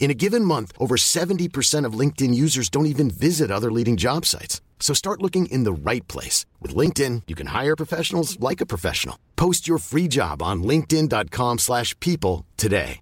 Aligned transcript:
In 0.00 0.10
a 0.10 0.14
given 0.14 0.44
month, 0.46 0.72
over 0.78 0.96
70% 0.96 1.84
of 1.84 1.92
LinkedIn 1.92 2.34
users 2.34 2.70
don't 2.70 2.86
even 2.86 3.10
visit 3.10 3.50
other 3.50 3.70
leading 3.70 3.98
job 3.98 4.24
sites. 4.24 4.60
So 4.80 4.94
start 4.94 5.20
looking 5.22 5.44
in 5.52 5.64
the 5.64 5.72
right 5.72 6.06
place. 6.08 6.46
With 6.60 6.74
LinkedIn, 6.74 7.24
you 7.28 7.36
can 7.36 7.48
hire 7.48 7.76
professionals 7.76 8.40
like 8.40 8.60
a 8.62 8.66
professional. 8.66 9.16
Post 9.36 9.68
your 9.68 9.78
free 9.78 10.08
job 10.08 10.42
on 10.42 10.62
linkedin.com/people 10.64 11.58
slash 11.58 11.94
people 12.00 12.46
today. 12.56 13.00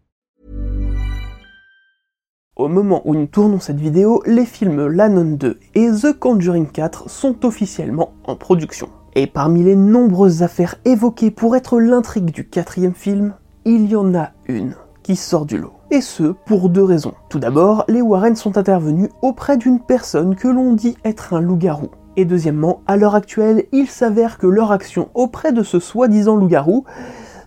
Au 2.56 2.66
moment 2.66 3.02
où 3.04 3.14
nous 3.14 3.28
tournons 3.28 3.60
cette 3.60 3.78
vidéo, 3.78 4.20
les 4.26 4.44
films 4.44 4.88
La 4.88 5.08
Nonne 5.08 5.36
2 5.36 5.60
et 5.76 5.90
The 5.92 6.18
Conjuring 6.18 6.66
4 6.66 7.08
sont 7.08 7.46
officiellement 7.46 8.14
en 8.24 8.34
production. 8.34 8.88
Et 9.14 9.28
parmi 9.28 9.62
les 9.62 9.76
nombreuses 9.76 10.42
affaires 10.42 10.74
évoquées 10.84 11.30
pour 11.30 11.54
être 11.54 11.78
l'intrigue 11.78 12.32
du 12.32 12.48
quatrième 12.48 12.94
film, 12.94 13.34
il 13.64 13.88
y 13.88 13.94
en 13.94 14.12
a 14.16 14.32
une 14.48 14.74
qui 15.08 15.16
sort 15.16 15.46
du 15.46 15.56
lot. 15.56 15.72
Et 15.90 16.02
ce, 16.02 16.34
pour 16.44 16.68
deux 16.68 16.84
raisons. 16.84 17.14
Tout 17.30 17.38
d'abord, 17.38 17.86
les 17.88 18.02
Warren 18.02 18.36
sont 18.36 18.58
intervenus 18.58 19.08
auprès 19.22 19.56
d'une 19.56 19.80
personne 19.80 20.36
que 20.36 20.48
l'on 20.48 20.74
dit 20.74 20.98
être 21.02 21.32
un 21.32 21.40
loup-garou. 21.40 21.88
Et 22.18 22.26
deuxièmement, 22.26 22.82
à 22.86 22.98
l'heure 22.98 23.14
actuelle, 23.14 23.64
il 23.72 23.86
s'avère 23.86 24.36
que 24.36 24.46
leur 24.46 24.70
action 24.70 25.08
auprès 25.14 25.50
de 25.54 25.62
ce 25.62 25.80
soi-disant 25.80 26.36
loup-garou 26.36 26.84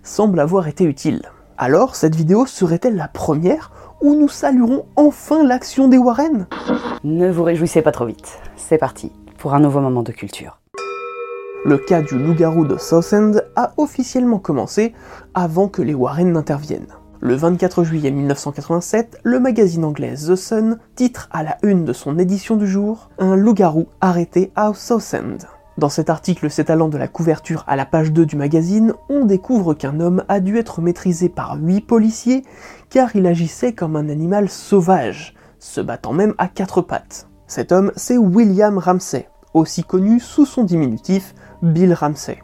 semble 0.01 0.39
avoir 0.39 0.67
été 0.67 0.85
utile. 0.85 1.21
Alors, 1.59 1.95
cette 1.95 2.15
vidéo 2.15 2.47
serait-elle 2.47 2.95
la 2.95 3.07
première 3.07 3.71
où 4.01 4.15
nous 4.15 4.27
saluerons 4.27 4.85
enfin 4.95 5.43
l'action 5.43 5.87
des 5.87 5.99
Warren? 5.99 6.47
Ne 7.03 7.29
vous 7.29 7.43
réjouissez 7.43 7.83
pas 7.83 7.91
trop 7.91 8.07
vite. 8.07 8.39
C'est 8.55 8.79
parti 8.79 9.11
pour 9.37 9.53
un 9.53 9.59
nouveau 9.59 9.81
moment 9.81 10.01
de 10.01 10.11
culture. 10.11 10.59
Le 11.63 11.77
cas 11.77 12.01
du 12.01 12.17
loup-garou 12.17 12.65
de 12.65 12.79
Southend 12.79 13.43
a 13.55 13.73
officiellement 13.77 14.39
commencé 14.39 14.95
avant 15.35 15.67
que 15.67 15.83
les 15.83 15.93
Warren 15.93 16.31
n'interviennent. 16.31 16.87
Le 17.23 17.35
24 17.35 17.83
juillet 17.83 18.09
1987, 18.09 19.19
le 19.21 19.39
magazine 19.39 19.85
anglais 19.85 20.15
The 20.15 20.35
Sun 20.35 20.79
titre 20.95 21.29
à 21.31 21.43
la 21.43 21.59
une 21.61 21.85
de 21.85 21.93
son 21.93 22.17
édition 22.17 22.55
du 22.55 22.65
jour 22.65 23.11
Un 23.19 23.35
loup-garou 23.35 23.89
arrêté 24.01 24.51
à 24.55 24.73
Southend. 24.73 25.37
Dans 25.77 25.87
cet 25.87 26.09
article 26.09 26.49
s'étalant 26.49 26.89
de 26.89 26.97
la 26.97 27.07
couverture 27.07 27.63
à 27.67 27.75
la 27.75 27.85
page 27.85 28.11
2 28.11 28.25
du 28.25 28.37
magazine, 28.37 28.95
on 29.07 29.25
découvre 29.25 29.75
qu'un 29.75 29.99
homme 29.99 30.23
a 30.29 30.39
dû 30.39 30.57
être 30.57 30.81
maîtrisé 30.81 31.29
par 31.29 31.57
8 31.61 31.81
policiers 31.81 32.41
car 32.89 33.15
il 33.15 33.27
agissait 33.27 33.73
comme 33.73 33.95
un 33.95 34.09
animal 34.09 34.49
sauvage, 34.49 35.35
se 35.59 35.79
battant 35.79 36.13
même 36.13 36.33
à 36.39 36.47
quatre 36.47 36.81
pattes. 36.81 37.27
Cet 37.45 37.71
homme, 37.71 37.91
c'est 37.95 38.17
William 38.17 38.79
Ramsey, 38.79 39.29
aussi 39.53 39.83
connu 39.83 40.19
sous 40.19 40.47
son 40.47 40.63
diminutif 40.63 41.35
Bill 41.61 41.93
Ramsey. 41.93 42.39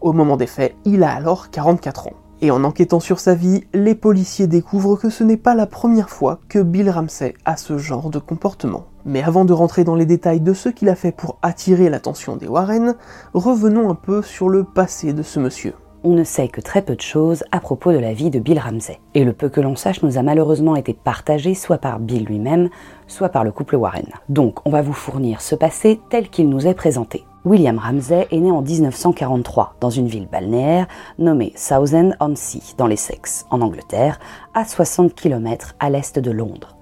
Au 0.00 0.12
moment 0.12 0.36
des 0.36 0.48
faits, 0.48 0.74
il 0.84 1.04
a 1.04 1.14
alors 1.14 1.50
44 1.50 2.08
ans. 2.08 2.25
Et 2.42 2.50
en 2.50 2.64
enquêtant 2.64 3.00
sur 3.00 3.18
sa 3.18 3.34
vie, 3.34 3.64
les 3.72 3.94
policiers 3.94 4.46
découvrent 4.46 4.96
que 4.96 5.08
ce 5.08 5.24
n'est 5.24 5.38
pas 5.38 5.54
la 5.54 5.66
première 5.66 6.10
fois 6.10 6.38
que 6.48 6.58
Bill 6.58 6.90
Ramsey 6.90 7.34
a 7.46 7.56
ce 7.56 7.78
genre 7.78 8.10
de 8.10 8.18
comportement. 8.18 8.84
Mais 9.06 9.22
avant 9.22 9.44
de 9.46 9.54
rentrer 9.54 9.84
dans 9.84 9.94
les 9.94 10.04
détails 10.04 10.40
de 10.40 10.52
ce 10.52 10.68
qu'il 10.68 10.90
a 10.90 10.96
fait 10.96 11.12
pour 11.12 11.38
attirer 11.40 11.88
l'attention 11.88 12.36
des 12.36 12.46
Warren, 12.46 12.94
revenons 13.32 13.88
un 13.88 13.94
peu 13.94 14.20
sur 14.20 14.50
le 14.50 14.64
passé 14.64 15.14
de 15.14 15.22
ce 15.22 15.40
monsieur. 15.40 15.74
On 16.04 16.12
ne 16.12 16.24
sait 16.24 16.48
que 16.48 16.60
très 16.60 16.82
peu 16.82 16.94
de 16.94 17.00
choses 17.00 17.42
à 17.52 17.58
propos 17.58 17.90
de 17.90 17.98
la 17.98 18.12
vie 18.12 18.30
de 18.30 18.38
Bill 18.38 18.58
Ramsey. 18.58 19.00
Et 19.14 19.24
le 19.24 19.32
peu 19.32 19.48
que 19.48 19.60
l'on 19.60 19.74
sache 19.74 20.02
nous 20.02 20.18
a 20.18 20.22
malheureusement 20.22 20.76
été 20.76 20.92
partagé 20.92 21.54
soit 21.54 21.78
par 21.78 22.00
Bill 22.00 22.24
lui-même, 22.24 22.68
soit 23.06 23.30
par 23.30 23.44
le 23.44 23.50
couple 23.50 23.76
Warren. 23.76 24.06
Donc 24.28 24.58
on 24.66 24.70
va 24.70 24.82
vous 24.82 24.92
fournir 24.92 25.40
ce 25.40 25.54
passé 25.54 26.00
tel 26.10 26.28
qu'il 26.28 26.48
nous 26.48 26.66
est 26.66 26.74
présenté. 26.74 27.24
William 27.46 27.78
Ramsey 27.78 28.26
est 28.32 28.40
né 28.40 28.50
en 28.50 28.60
1943 28.60 29.76
dans 29.78 29.88
une 29.88 30.08
ville 30.08 30.26
balnéaire 30.26 30.88
nommée 31.20 31.52
Southend-on-Sea 31.54 32.74
dans 32.76 32.88
l'Essex, 32.88 33.46
en 33.50 33.60
Angleterre, 33.60 34.18
à 34.52 34.64
60 34.64 35.14
km 35.14 35.76
à 35.78 35.88
l'est 35.88 36.18
de 36.18 36.30
Londres. 36.32 36.76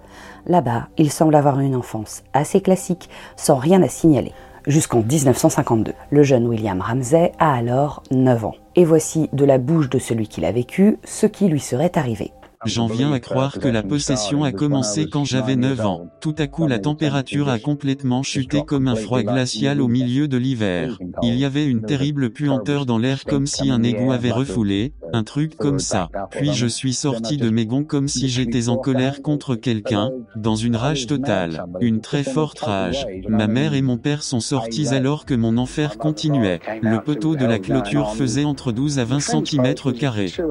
Là-bas, 0.46 0.88
il 0.96 1.12
semble 1.12 1.34
avoir 1.34 1.60
une 1.60 1.76
enfance 1.76 2.22
assez 2.32 2.62
classique, 2.62 3.10
sans 3.36 3.56
rien 3.56 3.82
à 3.82 3.88
signaler, 3.88 4.32
jusqu'en 4.66 5.02
1952. 5.02 5.92
Le 6.08 6.22
jeune 6.22 6.46
William 6.46 6.80
Ramsey 6.80 7.32
a 7.38 7.52
alors 7.52 8.02
9 8.10 8.46
ans. 8.46 8.54
Et 8.74 8.86
voici 8.86 9.28
de 9.34 9.44
la 9.44 9.58
bouche 9.58 9.90
de 9.90 9.98
celui 9.98 10.28
qui 10.28 10.40
l'a 10.40 10.50
vécu 10.50 10.96
ce 11.04 11.26
qui 11.26 11.48
lui 11.48 11.60
serait 11.60 11.92
arrivé. 11.98 12.32
J'en 12.66 12.86
viens 12.86 13.12
à 13.12 13.20
croire 13.20 13.58
que 13.58 13.68
la 13.68 13.82
possession 13.82 14.44
a 14.44 14.52
commencé 14.52 15.06
quand 15.06 15.24
j'avais 15.24 15.56
9 15.56 15.80
ans. 15.86 16.08
Tout 16.20 16.34
à 16.38 16.46
coup 16.46 16.66
la 16.66 16.78
température 16.78 17.48
a 17.48 17.58
complètement 17.58 18.22
chuté 18.22 18.62
comme 18.62 18.88
un 18.88 18.94
froid 18.94 19.22
glacial 19.22 19.80
au 19.80 19.88
milieu 19.88 20.28
de 20.28 20.36
l'hiver. 20.36 20.98
Il 21.22 21.34
y 21.36 21.44
avait 21.44 21.66
une 21.66 21.82
terrible 21.82 22.30
puanteur 22.30 22.86
dans 22.86 22.98
l'air 22.98 23.24
comme 23.24 23.46
si 23.46 23.70
un 23.70 23.82
égout 23.82 24.12
avait 24.12 24.30
refoulé, 24.30 24.92
un 25.12 25.24
truc 25.24 25.56
comme 25.56 25.78
ça. 25.78 26.08
Puis 26.30 26.52
je 26.52 26.66
suis 26.66 26.94
sorti 26.94 27.36
de 27.36 27.50
mes 27.50 27.66
gonds 27.66 27.84
comme 27.84 28.08
si 28.08 28.28
j'étais 28.28 28.68
en 28.68 28.76
colère 28.76 29.22
contre 29.22 29.54
quelqu'un, 29.56 30.10
dans 30.36 30.56
une 30.56 30.76
rage 30.76 31.06
totale, 31.06 31.64
une 31.80 32.00
très 32.00 32.24
forte 32.24 32.60
rage. 32.60 33.06
Ma 33.28 33.46
mère 33.46 33.74
et 33.74 33.82
mon 33.82 33.98
père 33.98 34.22
sont 34.22 34.40
sortis 34.40 34.88
alors 34.88 35.24
que 35.24 35.34
mon 35.34 35.58
enfer 35.58 35.98
continuait. 35.98 36.60
Le 36.82 37.00
poteau 37.00 37.36
de 37.36 37.44
la 37.44 37.58
clôture 37.58 38.14
faisait 38.14 38.44
entre 38.44 38.72
12 38.72 38.98
à 38.98 39.04
20 39.04 39.20
cm. 39.20 39.74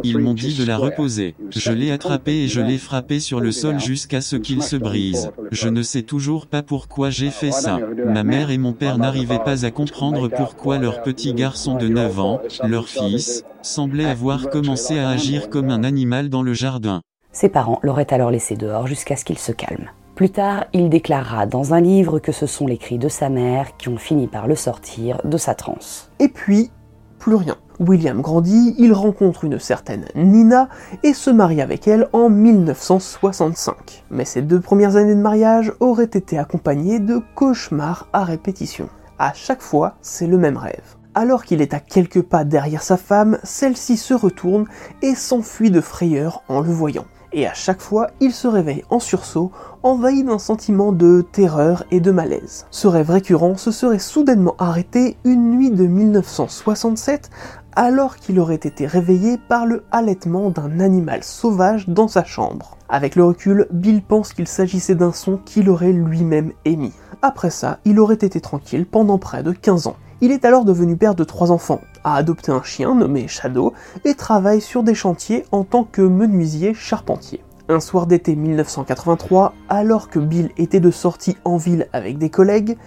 Ils 0.04 0.18
m'ont 0.20 0.34
dit 0.34 0.56
de 0.56 0.64
la 0.64 0.78
reposer. 0.78 1.36
Je 1.50 1.72
l'ai 1.72 1.92
attrapé 2.04 2.44
et 2.44 2.48
je 2.50 2.60
l'ai 2.60 2.78
frappé 2.78 3.22
sur 3.22 3.40
le 3.40 3.52
sol 3.52 3.80
jusqu'à 3.80 4.20
ce 4.20 4.36
qu'il 4.36 4.62
se 4.62 4.76
brise. 4.76 5.32
Je 5.52 5.70
ne 5.70 5.82
sais 5.82 6.02
toujours 6.02 6.48
pas 6.48 6.62
pourquoi 6.62 7.10
j'ai 7.10 7.30
fait 7.30 7.52
ça. 7.52 7.80
Ma 8.06 8.24
mère 8.24 8.52
et 8.52 8.58
mon 8.58 8.74
père 8.74 8.98
n'arrivaient 8.98 9.40
pas 9.40 9.66
à 9.66 9.72
comprendre 9.72 10.28
pourquoi 10.28 10.78
leur 10.80 11.02
petit 11.02 11.34
garçon 11.34 11.76
de 11.76 11.88
9 11.88 12.20
ans, 12.20 12.42
leur 12.66 12.90
fils, 12.90 13.46
semblait 13.62 14.06
avoir 14.06 14.50
commencé 14.50 15.00
à 15.00 15.10
agir 15.10 15.50
comme 15.50 15.70
un 15.70 15.84
animal 15.84 16.30
dans 16.30 16.44
le 16.44 16.54
jardin. 16.54 17.02
Ses 17.32 17.50
parents 17.50 17.80
l'auraient 17.84 18.14
alors 18.14 18.32
laissé 18.32 18.56
dehors 18.56 18.88
jusqu'à 18.88 19.16
ce 19.16 19.24
qu'il 19.24 19.40
se 19.40 19.54
calme. 19.54 19.90
Plus 20.16 20.30
tard, 20.30 20.66
il 20.74 20.90
déclarera 20.90 21.46
dans 21.46 21.74
un 21.74 21.82
livre 21.82 22.20
que 22.20 22.32
ce 22.32 22.46
sont 22.46 22.68
les 22.68 22.78
cris 22.78 23.00
de 23.00 23.08
sa 23.08 23.30
mère 23.30 23.78
qui 23.78 23.88
ont 23.90 23.98
fini 23.98 24.28
par 24.28 24.48
le 24.48 24.56
sortir 24.56 25.22
de 25.24 25.38
sa 25.38 25.56
transe. 25.56 26.12
Et 26.20 26.28
puis, 26.28 26.70
plus 27.18 27.36
rien. 27.36 27.56
William 27.80 28.22
grandit, 28.22 28.76
il 28.78 28.94
rencontre 28.94 29.44
une 29.46 29.60
certaine 29.60 30.06
Nina 30.16 30.70
et 31.04 31.14
se 31.14 31.30
marie 31.30 31.62
avec 31.62 31.88
elle 31.88 32.08
en 32.14 32.30
1965. 32.30 34.04
Mais 34.12 34.26
ces 34.26 34.42
deux 34.42 34.60
premières 34.60 34.96
années 34.96 35.16
de 35.16 35.22
mariage 35.22 35.74
auraient 35.80 36.04
été 36.04 36.38
accompagnées 36.38 37.00
de 37.00 37.22
cauchemars 37.36 38.08
à 38.14 38.24
répétition. 38.24 38.90
À 39.20 39.34
chaque 39.34 39.62
fois, 39.62 39.96
c'est 40.02 40.28
le 40.28 40.38
même 40.38 40.58
rêve. 40.58 40.96
Alors 41.16 41.46
qu'il 41.46 41.62
est 41.62 41.74
à 41.74 41.80
quelques 41.80 42.24
pas 42.24 42.44
derrière 42.44 42.82
sa 42.82 42.98
femme, 42.98 43.38
celle-ci 43.44 43.98
se 43.98 44.14
retourne 44.14 44.66
et 45.02 45.14
s'enfuit 45.14 45.70
de 45.70 45.82
frayeur 45.82 46.44
en 46.48 46.62
le 46.62 46.72
voyant. 46.72 47.06
Et 47.36 47.48
à 47.48 47.54
chaque 47.54 47.82
fois, 47.82 48.12
il 48.20 48.32
se 48.32 48.48
réveille 48.48 48.84
en 48.92 49.00
sursaut, 49.00 49.52
envahi 49.82 50.24
d'un 50.24 50.38
sentiment 50.38 50.92
de 50.92 51.26
terreur 51.32 51.84
et 51.90 52.00
de 52.00 52.12
malaise. 52.12 52.68
Ce 52.70 52.88
rêve 52.88 53.10
récurrent 53.10 53.58
se 53.58 53.72
serait 53.72 53.98
soudainement 53.98 54.56
arrêté 54.60 55.18
une 55.24 55.50
nuit 55.50 55.72
de 55.72 55.88
1967 55.88 57.32
alors 57.76 58.18
qu'il 58.18 58.40
aurait 58.40 58.56
été 58.56 58.86
réveillé 58.86 59.40
par 59.50 59.66
le 59.66 59.84
halètement 59.92 60.52
d'un 60.52 60.80
animal 60.80 61.24
sauvage 61.24 61.90
dans 61.90 62.08
sa 62.08 62.24
chambre. 62.24 62.78
Avec 62.88 63.16
le 63.16 63.26
recul, 63.26 63.68
Bill 63.72 64.04
pense 64.04 64.32
qu'il 64.34 64.48
s'agissait 64.48 64.94
d'un 64.94 65.12
son 65.12 65.38
qu'il 65.38 65.70
aurait 65.70 65.92
lui-même 65.92 66.52
émis. 66.66 66.94
Après 67.26 67.52
ça, 67.52 67.80
il 67.86 68.02
aurait 68.02 68.16
été 68.16 68.42
tranquille 68.42 68.86
pendant 68.86 69.18
près 69.18 69.44
de 69.44 69.54
15 69.54 69.88
ans. 69.88 69.96
Il 70.20 70.34
est 70.34 70.44
alors 70.44 70.66
devenu 70.66 70.98
père 70.98 71.16
de 71.16 71.24
trois 71.24 71.52
enfants, 71.52 71.80
a 72.04 72.16
adopté 72.16 72.52
un 72.52 72.62
chien 72.62 72.96
nommé 72.96 73.30
Shadow 73.30 73.72
et 74.04 74.14
travaille 74.14 74.60
sur 74.60 74.84
des 74.84 74.94
chantiers 74.94 75.46
en 75.54 75.64
tant 75.64 75.86
que 75.86 76.02
menuisier 76.02 76.74
charpentier. 76.74 77.42
Un 77.70 77.80
soir 77.80 78.08
d'été 78.08 78.36
1983, 78.36 79.54
alors 79.70 80.10
que 80.10 80.20
Bill 80.20 80.52
était 80.58 80.82
de 80.82 80.92
sortie 80.92 81.38
en 81.46 81.56
ville 81.56 81.88
avec 81.94 82.18
des 82.18 82.30
collègues, 82.30 82.78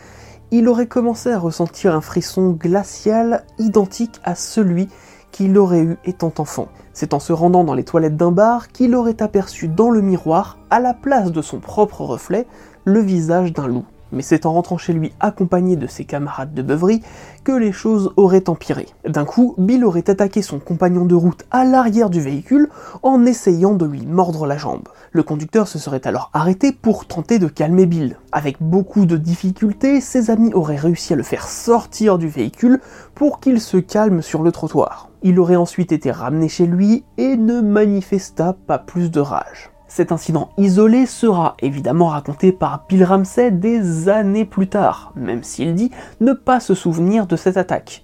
il 0.50 0.68
aurait 0.68 0.86
commencé 0.86 1.32
à 1.32 1.38
ressentir 1.38 1.94
un 1.94 2.02
frisson 2.02 2.50
glacial 2.50 3.42
identique 3.58 4.20
à 4.22 4.34
celui 4.34 4.90
qu'il 5.32 5.56
aurait 5.56 5.80
eu 5.80 5.96
étant 6.04 6.34
enfant. 6.36 6.68
C'est 6.92 7.14
en 7.14 7.20
se 7.20 7.32
rendant 7.32 7.64
dans 7.64 7.74
les 7.74 7.84
toilettes 7.84 8.18
d'un 8.18 8.32
bar 8.32 8.68
qu'il 8.68 8.94
aurait 8.96 9.22
aperçu 9.22 9.66
dans 9.66 9.88
le 9.88 10.02
miroir, 10.02 10.58
à 10.68 10.78
la 10.78 10.92
place 10.92 11.32
de 11.32 11.40
son 11.40 11.58
propre 11.58 12.02
reflet, 12.02 12.46
le 12.84 13.00
visage 13.00 13.54
d'un 13.54 13.66
loup 13.66 13.86
mais 14.16 14.22
c'est 14.22 14.46
en 14.46 14.54
rentrant 14.54 14.78
chez 14.78 14.92
lui 14.92 15.12
accompagné 15.20 15.76
de 15.76 15.86
ses 15.86 16.04
camarades 16.04 16.54
de 16.54 16.62
beuverie 16.62 17.02
que 17.44 17.52
les 17.52 17.70
choses 17.70 18.12
auraient 18.16 18.48
empiré. 18.48 18.86
D'un 19.06 19.24
coup, 19.24 19.54
Bill 19.58 19.84
aurait 19.84 20.10
attaqué 20.10 20.42
son 20.42 20.58
compagnon 20.58 21.04
de 21.04 21.14
route 21.14 21.44
à 21.52 21.64
l'arrière 21.64 22.10
du 22.10 22.20
véhicule 22.20 22.68
en 23.02 23.24
essayant 23.24 23.74
de 23.74 23.86
lui 23.86 24.04
mordre 24.04 24.46
la 24.46 24.56
jambe. 24.56 24.88
Le 25.12 25.22
conducteur 25.22 25.68
se 25.68 25.78
serait 25.78 26.06
alors 26.06 26.30
arrêté 26.32 26.72
pour 26.72 27.06
tenter 27.06 27.38
de 27.38 27.46
calmer 27.46 27.86
Bill. 27.86 28.16
Avec 28.32 28.56
beaucoup 28.60 29.06
de 29.06 29.16
difficultés, 29.16 30.00
ses 30.00 30.30
amis 30.30 30.52
auraient 30.54 30.76
réussi 30.76 31.12
à 31.12 31.16
le 31.16 31.22
faire 31.22 31.46
sortir 31.46 32.18
du 32.18 32.28
véhicule 32.28 32.80
pour 33.14 33.38
qu'il 33.38 33.60
se 33.60 33.76
calme 33.76 34.22
sur 34.22 34.42
le 34.42 34.50
trottoir. 34.50 35.10
Il 35.22 35.38
aurait 35.38 35.56
ensuite 35.56 35.92
été 35.92 36.10
ramené 36.10 36.48
chez 36.48 36.66
lui 36.66 37.04
et 37.18 37.36
ne 37.36 37.60
manifesta 37.60 38.56
pas 38.66 38.78
plus 38.78 39.10
de 39.10 39.20
rage. 39.20 39.70
Cet 39.88 40.10
incident 40.12 40.50
isolé 40.58 41.06
sera 41.06 41.56
évidemment 41.60 42.08
raconté 42.08 42.52
par 42.52 42.84
Bill 42.88 43.04
Ramsey 43.04 43.50
des 43.50 44.08
années 44.08 44.44
plus 44.44 44.68
tard, 44.68 45.12
même 45.14 45.42
s'il 45.42 45.74
dit 45.74 45.90
ne 46.20 46.32
pas 46.32 46.60
se 46.60 46.74
souvenir 46.74 47.26
de 47.26 47.36
cette 47.36 47.56
attaque, 47.56 48.02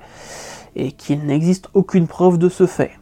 et 0.77 0.93
qu'il 0.93 1.25
n'existe 1.25 1.69
aucune 1.75 2.07
preuve 2.07 2.39
de 2.39 2.49
ce 2.49 2.67
fait, 2.67 2.93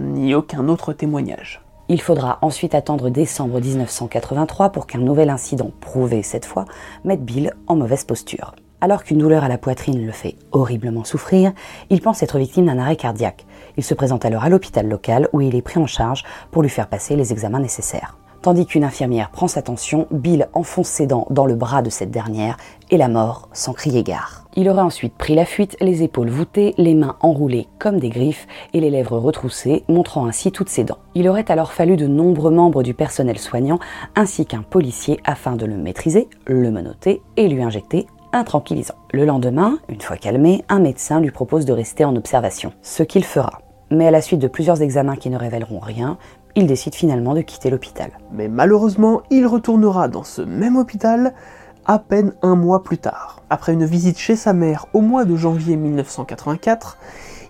ni 0.00 0.34
aucun 0.34 0.68
autre 0.68 0.92
témoignage. 0.92 1.62
Il 1.88 2.00
faudra 2.00 2.38
ensuite 2.42 2.74
attendre 2.74 3.10
décembre 3.10 3.60
1983 3.60 4.70
pour 4.70 4.88
qu'un 4.88 4.98
nouvel 4.98 5.30
incident 5.30 5.70
prouvé 5.80 6.24
cette 6.24 6.44
fois 6.44 6.64
mette 7.04 7.24
Bill 7.24 7.52
en 7.68 7.76
mauvaise 7.76 8.04
posture. 8.04 8.56
Alors 8.80 9.04
qu'une 9.04 9.18
douleur 9.18 9.42
à 9.42 9.48
la 9.48 9.56
poitrine 9.56 10.04
le 10.04 10.12
fait 10.12 10.36
horriblement 10.52 11.04
souffrir, 11.04 11.52
il 11.88 12.02
pense 12.02 12.22
être 12.22 12.38
victime 12.38 12.66
d'un 12.66 12.78
arrêt 12.78 12.96
cardiaque. 12.96 13.46
Il 13.76 13.84
se 13.84 13.94
présente 13.94 14.24
alors 14.24 14.44
à 14.44 14.50
l'hôpital 14.50 14.86
local 14.86 15.28
où 15.32 15.40
il 15.40 15.54
est 15.54 15.62
pris 15.62 15.80
en 15.80 15.86
charge 15.86 16.24
pour 16.50 16.62
lui 16.62 16.68
faire 16.68 16.88
passer 16.88 17.16
les 17.16 17.32
examens 17.32 17.60
nécessaires. 17.60 18.18
Tandis 18.42 18.66
qu'une 18.66 18.84
infirmière 18.84 19.30
prend 19.30 19.48
sa 19.48 19.62
tension, 19.62 20.06
Bill 20.12 20.48
enfonce 20.52 20.88
ses 20.88 21.06
dents 21.06 21.26
dans 21.30 21.46
le 21.46 21.56
bras 21.56 21.82
de 21.82 21.90
cette 21.90 22.12
dernière 22.12 22.56
et 22.90 22.96
la 22.96 23.08
mort 23.08 23.48
sans 23.52 23.72
crier 23.72 24.04
gare. 24.04 24.44
Il 24.54 24.68
aurait 24.68 24.82
ensuite 24.82 25.16
pris 25.16 25.34
la 25.34 25.44
fuite, 25.44 25.76
les 25.80 26.02
épaules 26.02 26.28
voûtées, 26.28 26.72
les 26.78 26.94
mains 26.94 27.16
enroulées 27.20 27.66
comme 27.78 27.98
des 27.98 28.08
griffes 28.08 28.46
et 28.72 28.80
les 28.80 28.90
lèvres 28.90 29.18
retroussées, 29.18 29.84
montrant 29.88 30.26
ainsi 30.26 30.52
toutes 30.52 30.68
ses 30.68 30.84
dents. 30.84 30.98
Il 31.14 31.28
aurait 31.28 31.50
alors 31.50 31.72
fallu 31.72 31.96
de 31.96 32.06
nombreux 32.06 32.52
membres 32.52 32.82
du 32.82 32.94
personnel 32.94 33.38
soignant 33.38 33.80
ainsi 34.14 34.46
qu'un 34.46 34.62
policier 34.62 35.18
afin 35.24 35.56
de 35.56 35.66
le 35.66 35.76
maîtriser, 35.76 36.28
le 36.46 36.70
menotter 36.70 37.22
et 37.36 37.48
lui 37.48 37.62
injecter 37.62 38.06
tranquillisant. 38.44 38.94
Le 39.12 39.24
lendemain, 39.24 39.78
une 39.88 40.00
fois 40.00 40.16
calmé, 40.16 40.64
un 40.68 40.80
médecin 40.80 41.20
lui 41.20 41.30
propose 41.30 41.64
de 41.64 41.72
rester 41.72 42.04
en 42.04 42.16
observation, 42.16 42.72
ce 42.82 43.02
qu'il 43.02 43.24
fera 43.24 43.60
mais 43.90 44.06
à 44.06 44.10
la 44.10 44.20
suite 44.20 44.40
de 44.40 44.48
plusieurs 44.48 44.82
examens 44.82 45.16
qui 45.16 45.30
ne 45.30 45.36
révéleront 45.38 45.78
rien, 45.78 46.18
il 46.54 46.66
décide 46.66 46.94
finalement 46.94 47.34
de 47.34 47.42
quitter 47.42 47.70
l'hôpital. 47.70 48.10
Mais 48.32 48.48
malheureusement, 48.48 49.22
il 49.30 49.46
retournera 49.46 50.08
dans 50.08 50.24
ce 50.24 50.42
même 50.42 50.76
hôpital 50.76 51.34
à 51.84 51.98
peine 51.98 52.32
un 52.42 52.56
mois 52.56 52.82
plus 52.82 52.98
tard. 52.98 53.42
Après 53.50 53.72
une 53.72 53.84
visite 53.84 54.18
chez 54.18 54.34
sa 54.34 54.52
mère 54.52 54.86
au 54.92 55.00
mois 55.00 55.24
de 55.24 55.36
janvier 55.36 55.76
1984, 55.76 56.98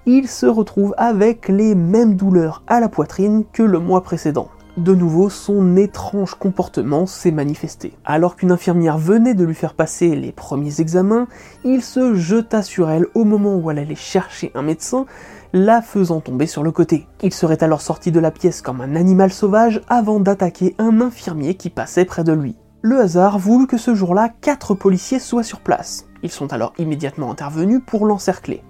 il 0.04 0.28
se 0.28 0.46
retrouve 0.46 0.94
avec 0.98 1.48
les 1.48 1.74
mêmes 1.74 2.16
douleurs 2.16 2.62
à 2.66 2.80
la 2.80 2.88
poitrine 2.88 3.44
que 3.52 3.62
le 3.62 3.78
mois 3.78 4.02
précédent. 4.02 4.48
De 4.76 4.94
nouveau, 4.94 5.30
son 5.30 5.74
étrange 5.76 6.34
comportement 6.34 7.06
s'est 7.06 7.30
manifesté. 7.30 7.94
Alors 8.04 8.36
qu'une 8.36 8.52
infirmière 8.52 8.98
venait 8.98 9.32
de 9.32 9.42
lui 9.42 9.54
faire 9.54 9.72
passer 9.72 10.14
les 10.14 10.32
premiers 10.32 10.82
examens, 10.82 11.28
il 11.64 11.82
se 11.82 12.14
jeta 12.14 12.62
sur 12.62 12.90
elle 12.90 13.06
au 13.14 13.24
moment 13.24 13.56
où 13.56 13.70
elle 13.70 13.78
allait 13.78 13.94
chercher 13.94 14.52
un 14.54 14.60
médecin, 14.60 15.06
la 15.54 15.80
faisant 15.80 16.20
tomber 16.20 16.46
sur 16.46 16.62
le 16.62 16.72
côté. 16.72 17.06
Il 17.22 17.32
serait 17.32 17.62
alors 17.64 17.80
sorti 17.80 18.12
de 18.12 18.20
la 18.20 18.30
pièce 18.30 18.60
comme 18.60 18.82
un 18.82 18.96
animal 18.96 19.32
sauvage 19.32 19.80
avant 19.88 20.20
d'attaquer 20.20 20.74
un 20.78 21.00
infirmier 21.00 21.54
qui 21.54 21.70
passait 21.70 22.04
près 22.04 22.22
de 22.22 22.32
lui. 22.32 22.54
Le 22.82 23.00
hasard 23.00 23.38
voulut 23.38 23.66
que 23.66 23.78
ce 23.78 23.94
jour-là, 23.94 24.28
quatre 24.42 24.74
policiers 24.74 25.20
soient 25.20 25.42
sur 25.42 25.60
place. 25.60 26.04
Ils 26.22 26.30
sont 26.30 26.52
alors 26.52 26.74
immédiatement 26.76 27.30
intervenus 27.30 27.80
pour 27.86 28.04
l'encercler. 28.04 28.62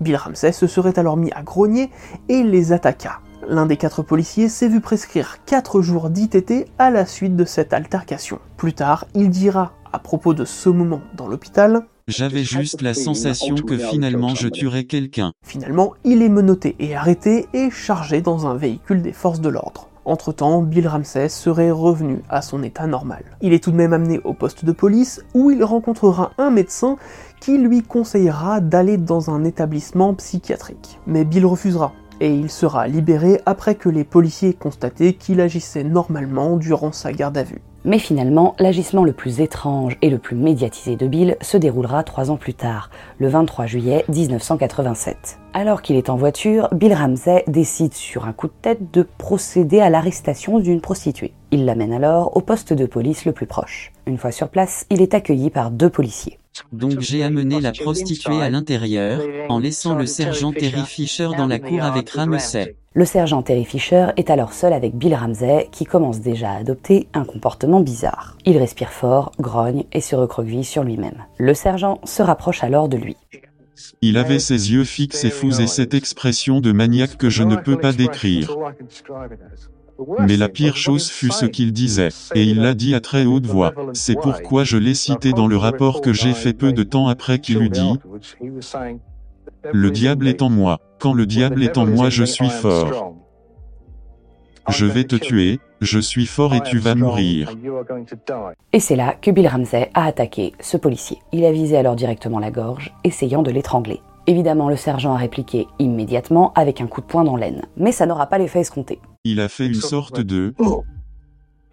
Bill 0.00 0.14
Ramsey 0.14 0.52
se 0.52 0.68
serait 0.68 1.00
alors 1.00 1.16
mis 1.16 1.32
à 1.32 1.42
grogner 1.42 1.90
et 2.28 2.44
les 2.44 2.72
attaqua. 2.72 3.18
L'un 3.50 3.64
des 3.64 3.78
quatre 3.78 4.02
policiers 4.02 4.50
s'est 4.50 4.68
vu 4.68 4.82
prescrire 4.82 5.38
4 5.46 5.80
jours 5.80 6.10
d'ITT 6.10 6.66
à 6.78 6.90
la 6.90 7.06
suite 7.06 7.34
de 7.34 7.46
cette 7.46 7.72
altercation. 7.72 8.40
Plus 8.58 8.74
tard, 8.74 9.06
il 9.14 9.30
dira, 9.30 9.72
à 9.90 9.98
propos 9.98 10.34
de 10.34 10.44
ce 10.44 10.68
moment 10.68 11.00
dans 11.16 11.28
l'hôpital, 11.28 11.86
j'avais 12.08 12.44
juste 12.44 12.82
la 12.82 12.92
sensation 12.92 13.54
que 13.54 13.78
finalement 13.78 14.34
je 14.34 14.48
tuerais 14.48 14.84
quelqu'un. 14.84 15.32
Finalement, 15.46 15.94
il 16.04 16.20
est 16.20 16.28
menotté 16.28 16.76
et 16.78 16.94
arrêté 16.94 17.46
et 17.54 17.70
chargé 17.70 18.20
dans 18.20 18.46
un 18.46 18.54
véhicule 18.54 19.00
des 19.00 19.12
forces 19.14 19.40
de 19.40 19.48
l'ordre. 19.48 19.88
Entre-temps, 20.04 20.60
Bill 20.60 20.86
Ramsey 20.86 21.30
serait 21.30 21.70
revenu 21.70 22.20
à 22.28 22.42
son 22.42 22.62
état 22.62 22.86
normal. 22.86 23.24
Il 23.40 23.54
est 23.54 23.64
tout 23.64 23.70
de 23.70 23.76
même 23.76 23.94
amené 23.94 24.20
au 24.24 24.34
poste 24.34 24.66
de 24.66 24.72
police 24.72 25.22
où 25.32 25.50
il 25.50 25.64
rencontrera 25.64 26.32
un 26.36 26.50
médecin 26.50 26.98
qui 27.40 27.56
lui 27.56 27.82
conseillera 27.82 28.60
d'aller 28.60 28.98
dans 28.98 29.30
un 29.30 29.44
établissement 29.44 30.12
psychiatrique. 30.12 30.98
Mais 31.06 31.24
Bill 31.24 31.46
refusera 31.46 31.94
et 32.20 32.32
il 32.32 32.50
sera 32.50 32.88
libéré 32.88 33.40
après 33.46 33.74
que 33.74 33.88
les 33.88 34.04
policiers 34.04 34.50
aient 34.50 34.54
constaté 34.54 35.14
qu'il 35.14 35.40
agissait 35.40 35.84
normalement 35.84 36.56
durant 36.56 36.92
sa 36.92 37.12
garde 37.12 37.38
à 37.38 37.42
vue. 37.42 37.62
Mais 37.84 37.98
finalement, 37.98 38.54
l'agissement 38.58 39.04
le 39.04 39.12
plus 39.12 39.40
étrange 39.40 39.96
et 40.02 40.10
le 40.10 40.18
plus 40.18 40.36
médiatisé 40.36 40.96
de 40.96 41.06
Bill 41.06 41.36
se 41.40 41.56
déroulera 41.56 42.02
trois 42.02 42.30
ans 42.30 42.36
plus 42.36 42.54
tard, 42.54 42.90
le 43.18 43.28
23 43.28 43.66
juillet 43.66 44.04
1987. 44.08 45.38
Alors 45.54 45.80
qu'il 45.80 45.96
est 45.96 46.10
en 46.10 46.16
voiture, 46.16 46.68
Bill 46.72 46.92
Ramsey 46.92 47.44
décide 47.46 47.94
sur 47.94 48.26
un 48.26 48.32
coup 48.32 48.48
de 48.48 48.52
tête 48.60 48.92
de 48.92 49.06
procéder 49.16 49.80
à 49.80 49.90
l'arrestation 49.90 50.58
d'une 50.58 50.80
prostituée. 50.80 51.32
Il 51.50 51.64
l'amène 51.64 51.92
alors 51.92 52.36
au 52.36 52.40
poste 52.40 52.72
de 52.72 52.84
police 52.84 53.24
le 53.24 53.32
plus 53.32 53.46
proche. 53.46 53.92
Une 54.06 54.18
fois 54.18 54.32
sur 54.32 54.48
place, 54.48 54.84
il 54.90 55.00
est 55.00 55.14
accueilli 55.14 55.48
par 55.48 55.70
deux 55.70 55.88
policiers. 55.88 56.38
Donc 56.72 57.00
j'ai 57.00 57.22
amené 57.22 57.60
la 57.60 57.72
prostituée 57.72 58.40
à 58.42 58.50
l'intérieur, 58.50 59.20
en 59.48 59.58
laissant 59.58 59.94
le 59.94 60.06
sergent 60.06 60.52
Terry 60.52 60.84
Fisher 60.84 61.30
dans 61.36 61.46
la 61.46 61.58
cour 61.58 61.82
avec 61.82 62.10
Ramsey. 62.10 62.76
Le 62.94 63.04
sergent 63.04 63.42
Terry 63.42 63.64
Fisher 63.64 64.08
est 64.16 64.30
alors 64.30 64.52
seul 64.52 64.72
avec 64.72 64.96
Bill 64.96 65.14
Ramsey, 65.14 65.68
qui 65.70 65.84
commence 65.84 66.20
déjà 66.20 66.50
à 66.50 66.56
adopter 66.56 67.06
un 67.14 67.24
comportement 67.24 67.80
bizarre. 67.80 68.36
Il 68.44 68.58
respire 68.58 68.90
fort, 68.90 69.30
grogne 69.38 69.84
et 69.92 70.00
se 70.00 70.16
recroqueville 70.16 70.64
sur 70.64 70.82
lui-même. 70.82 71.24
Le 71.36 71.54
sergent 71.54 72.00
se 72.04 72.22
rapproche 72.22 72.64
alors 72.64 72.88
de 72.88 72.96
lui. 72.96 73.16
Il 74.02 74.16
avait 74.16 74.38
ses 74.38 74.72
yeux 74.72 74.84
fixes 74.84 75.24
et 75.24 75.30
fous 75.30 75.60
et 75.60 75.66
cette 75.66 75.94
expression 75.94 76.60
de 76.60 76.72
maniaque 76.72 77.16
que 77.16 77.30
je 77.30 77.44
ne 77.44 77.56
peux 77.56 77.78
pas 77.78 77.92
décrire. 77.92 78.56
Mais 80.20 80.36
la 80.36 80.48
pire 80.48 80.76
chose 80.76 81.10
fut 81.10 81.32
ce 81.32 81.46
qu'il 81.46 81.72
disait, 81.72 82.10
et 82.34 82.44
il 82.44 82.60
l'a 82.60 82.74
dit 82.74 82.94
à 82.94 83.00
très 83.00 83.26
haute 83.26 83.46
voix. 83.46 83.72
C'est 83.94 84.14
pourquoi 84.14 84.64
je 84.64 84.76
l'ai 84.76 84.94
cité 84.94 85.32
dans 85.32 85.46
le 85.46 85.56
rapport 85.56 86.00
que 86.00 86.12
j'ai 86.12 86.34
fait 86.34 86.52
peu 86.52 86.72
de 86.72 86.82
temps 86.82 87.08
après 87.08 87.38
qu'il 87.40 87.62
eut 87.62 87.70
dit 87.70 87.98
Le 89.72 89.90
diable 89.90 90.28
est 90.28 90.42
en 90.42 90.50
moi. 90.50 90.80
Quand 90.98 91.12
le 91.12 91.26
diable 91.26 91.62
est 91.62 91.78
en 91.78 91.86
moi, 91.86 92.10
je 92.10 92.24
suis 92.24 92.50
fort. 92.50 93.14
Je 94.68 94.84
vais 94.84 95.04
te 95.04 95.16
tuer, 95.16 95.60
je 95.80 95.98
suis 95.98 96.26
fort 96.26 96.54
et 96.54 96.60
tu 96.60 96.78
vas 96.78 96.94
mourir. 96.94 97.54
Et 98.72 98.80
c'est 98.80 98.96
là 98.96 99.14
que 99.20 99.30
Bill 99.30 99.48
Ramsey 99.48 99.90
a 99.94 100.04
attaqué 100.04 100.52
ce 100.60 100.76
policier. 100.76 101.18
Il 101.32 101.44
a 101.44 101.52
visé 101.52 101.76
alors 101.78 101.96
directement 101.96 102.38
la 102.38 102.50
gorge, 102.50 102.92
essayant 103.02 103.42
de 103.42 103.50
l'étrangler. 103.50 104.00
Évidemment, 104.26 104.68
le 104.68 104.76
sergent 104.76 105.14
a 105.14 105.16
répliqué 105.16 105.66
immédiatement 105.78 106.52
avec 106.54 106.82
un 106.82 106.86
coup 106.86 107.00
de 107.00 107.06
poing 107.06 107.24
dans 107.24 107.36
l'aine. 107.36 107.62
Mais 107.78 107.92
ça 107.92 108.04
n'aura 108.04 108.26
pas 108.26 108.36
l'effet 108.36 108.60
escompté. 108.60 109.00
Il 109.30 109.40
a 109.40 109.50
fait 109.50 109.66
une 109.66 109.74
sorte 109.74 110.20
de... 110.20 110.54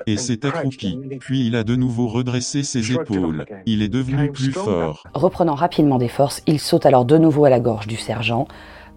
Et 0.08 0.18
s'est 0.18 0.46
accroupi. 0.46 1.00
Puis 1.22 1.48
il 1.48 1.56
a 1.56 1.64
de 1.64 1.78
nouveau 1.78 2.10
redressé 2.10 2.64
ses 2.64 2.92
épaules. 2.92 3.46
Il 3.66 3.82
est 3.82 3.88
devenu 3.88 4.30
plus 4.30 4.52
fort. 4.52 5.04
Reprenant 5.14 5.56
rapidement 5.56 5.98
des 5.98 6.10
forces, 6.10 6.44
il 6.48 6.60
saute 6.60 6.86
alors 6.86 7.06
de 7.06 7.18
nouveau 7.18 7.46
à 7.46 7.50
la 7.50 7.62
gorge 7.62 7.88
du 7.88 7.96
sergent, 7.96 8.46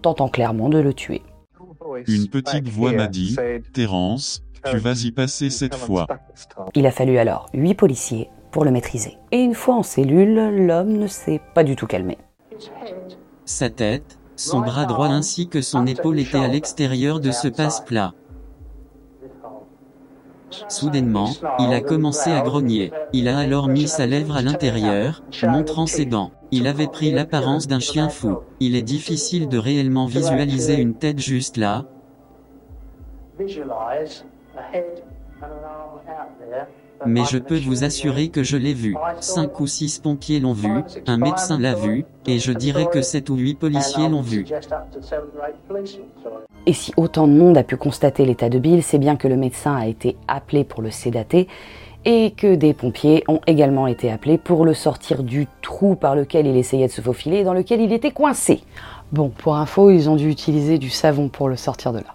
tentant 0.02 0.28
clairement 0.28 0.68
de 0.68 0.78
le 0.78 0.92
tuer. 0.92 1.22
Une 2.08 2.26
petite 2.26 2.68
voix 2.68 2.90
m'a 2.90 3.06
dit, 3.06 3.36
Terence, 3.72 4.42
Tu 4.68 4.78
vas 4.78 5.04
y 5.04 5.12
passer 5.12 5.50
cette 5.50 5.76
fois. 5.76 6.08
Il 6.74 6.84
a 6.84 6.90
fallu 6.90 7.16
alors 7.16 7.48
huit 7.54 7.74
policiers 7.74 8.28
pour 8.50 8.64
le 8.64 8.72
maîtriser. 8.72 9.18
Et 9.30 9.38
une 9.38 9.54
fois 9.54 9.76
en 9.76 9.84
cellule, 9.84 10.66
l'homme 10.66 10.94
ne 10.94 11.06
s'est 11.06 11.40
pas 11.54 11.62
du 11.62 11.76
tout 11.76 11.86
calmé. 11.86 12.18
Sa 13.44 13.70
tête, 13.70 14.18
son 14.34 14.60
bras 14.60 14.84
droit 14.84 15.08
ainsi 15.08 15.48
que 15.48 15.60
son 15.60 15.86
épaule 15.86 16.18
étaient 16.18 16.38
à 16.38 16.48
l'extérieur 16.48 17.20
de 17.20 17.30
ce 17.30 17.46
passe-plat. 17.46 18.14
Soudainement, 20.68 21.30
il 21.58 21.72
a 21.72 21.80
commencé 21.80 22.30
à 22.30 22.40
grogner. 22.40 22.92
Il 23.12 23.28
a 23.28 23.38
alors 23.38 23.68
mis 23.68 23.88
sa 23.88 24.06
lèvre 24.06 24.36
à 24.36 24.42
l'intérieur, 24.42 25.22
montrant 25.42 25.86
ses 25.86 26.06
dents. 26.06 26.30
Il 26.50 26.66
avait 26.66 26.86
pris 26.86 27.10
l'apparence 27.10 27.66
d'un 27.66 27.80
chien 27.80 28.08
fou. 28.08 28.38
Il 28.60 28.74
est 28.74 28.82
difficile 28.82 29.48
de 29.48 29.58
réellement 29.58 30.06
visualiser 30.06 30.76
une 30.76 30.94
tête 30.94 31.18
juste 31.18 31.56
là. 31.56 31.84
Mais 37.06 37.24
je 37.30 37.38
peux 37.38 37.58
vous 37.58 37.84
assurer 37.84 38.28
que 38.28 38.42
je 38.42 38.56
l'ai 38.56 38.74
vu. 38.74 38.96
Cinq 39.20 39.60
ou 39.60 39.66
six 39.66 39.98
pompiers 39.98 40.40
l'ont 40.40 40.52
vu, 40.52 40.82
un 41.06 41.16
médecin 41.16 41.58
l'a 41.58 41.74
vu, 41.74 42.04
et 42.26 42.38
je 42.38 42.52
dirais 42.52 42.86
que 42.86 43.02
sept 43.02 43.30
ou 43.30 43.36
huit 43.36 43.54
policiers 43.54 44.08
l'ont 44.08 44.22
vu. 44.22 44.44
Et 46.66 46.72
si 46.72 46.92
autant 46.96 47.28
de 47.28 47.32
monde 47.32 47.56
a 47.56 47.62
pu 47.62 47.76
constater 47.76 48.24
l'état 48.24 48.48
de 48.48 48.58
Bill, 48.58 48.82
c'est 48.82 48.98
bien 48.98 49.16
que 49.16 49.28
le 49.28 49.36
médecin 49.36 49.74
a 49.74 49.86
été 49.86 50.16
appelé 50.26 50.64
pour 50.64 50.82
le 50.82 50.90
sédater 50.90 51.48
et 52.04 52.32
que 52.32 52.54
des 52.54 52.74
pompiers 52.74 53.24
ont 53.28 53.40
également 53.46 53.86
été 53.86 54.10
appelés 54.10 54.38
pour 54.38 54.64
le 54.64 54.74
sortir 54.74 55.22
du 55.22 55.46
trou 55.62 55.94
par 55.94 56.14
lequel 56.14 56.46
il 56.46 56.56
essayait 56.56 56.86
de 56.86 56.92
se 56.92 57.00
faufiler 57.00 57.38
et 57.38 57.44
dans 57.44 57.54
lequel 57.54 57.80
il 57.80 57.92
était 57.92 58.12
coincé. 58.12 58.60
Bon, 59.12 59.30
pour 59.30 59.56
info, 59.56 59.90
ils 59.90 60.08
ont 60.08 60.16
dû 60.16 60.28
utiliser 60.28 60.78
du 60.78 60.90
savon 60.90 61.28
pour 61.28 61.48
le 61.48 61.56
sortir 61.56 61.92
de 61.92 61.98
là. 61.98 62.14